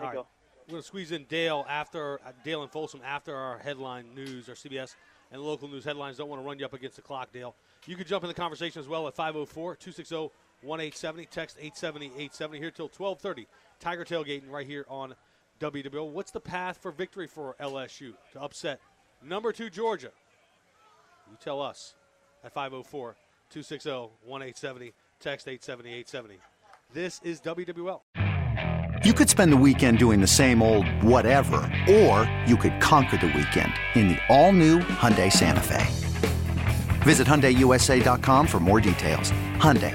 All 0.00 0.06
right. 0.06 0.16
We're 0.16 0.72
going 0.72 0.82
to 0.82 0.86
squeeze 0.86 1.12
in 1.12 1.24
Dale 1.24 1.64
after 1.68 2.18
uh, 2.26 2.32
Dale 2.42 2.62
and 2.62 2.72
Folsom 2.72 3.00
after 3.04 3.36
our 3.36 3.58
headline 3.58 4.12
news, 4.16 4.48
our 4.48 4.56
CBS 4.56 4.96
and 5.30 5.40
local 5.40 5.68
news 5.68 5.84
headlines. 5.84 6.16
Don't 6.16 6.28
want 6.28 6.42
to 6.42 6.46
run 6.46 6.58
you 6.58 6.64
up 6.64 6.72
against 6.72 6.96
the 6.96 7.02
clock, 7.02 7.32
Dale. 7.32 7.54
You 7.86 7.94
can 7.94 8.04
jump 8.04 8.24
in 8.24 8.28
the 8.28 8.34
conversation 8.34 8.80
as 8.80 8.88
well 8.88 9.06
at 9.06 9.14
504 9.14 9.76
260 9.76 10.30
1870. 10.62 11.26
Text 11.26 11.56
870 11.58 12.06
870 12.06 12.58
here 12.58 12.70
till 12.70 12.86
1230. 12.86 13.46
Tiger 13.80 14.04
tailgating 14.04 14.50
right 14.50 14.66
here 14.66 14.86
on 14.88 15.14
WWL. 15.60 16.10
What's 16.10 16.30
the 16.30 16.40
path 16.40 16.78
for 16.78 16.90
victory 16.90 17.26
for 17.26 17.56
LSU 17.60 18.14
to 18.32 18.40
upset 18.40 18.80
number 19.22 19.52
two 19.52 19.70
Georgia? 19.70 20.10
You 21.30 21.36
tell 21.40 21.60
us 21.60 21.94
at 22.44 22.52
504 22.52 23.16
260 23.50 23.90
1870. 23.90 24.92
Text 25.20 25.48
870 25.48 25.88
870. 25.90 26.38
This 26.92 27.20
is 27.24 27.40
WWL. 27.40 28.00
You 29.04 29.12
could 29.12 29.28
spend 29.28 29.52
the 29.52 29.56
weekend 29.56 29.98
doing 29.98 30.20
the 30.20 30.26
same 30.26 30.62
old 30.62 30.88
whatever, 31.02 31.56
or 31.88 32.30
you 32.46 32.56
could 32.56 32.80
conquer 32.80 33.16
the 33.16 33.26
weekend 33.26 33.72
in 33.94 34.08
the 34.08 34.18
all-new 34.28 34.80
Hyundai 34.80 35.30
Santa 35.30 35.60
Fe. 35.60 35.84
Visit 37.02 37.26
HyundaiUSA.com 37.26 38.46
for 38.46 38.58
more 38.58 38.80
details. 38.80 39.30
Hyundai, 39.58 39.94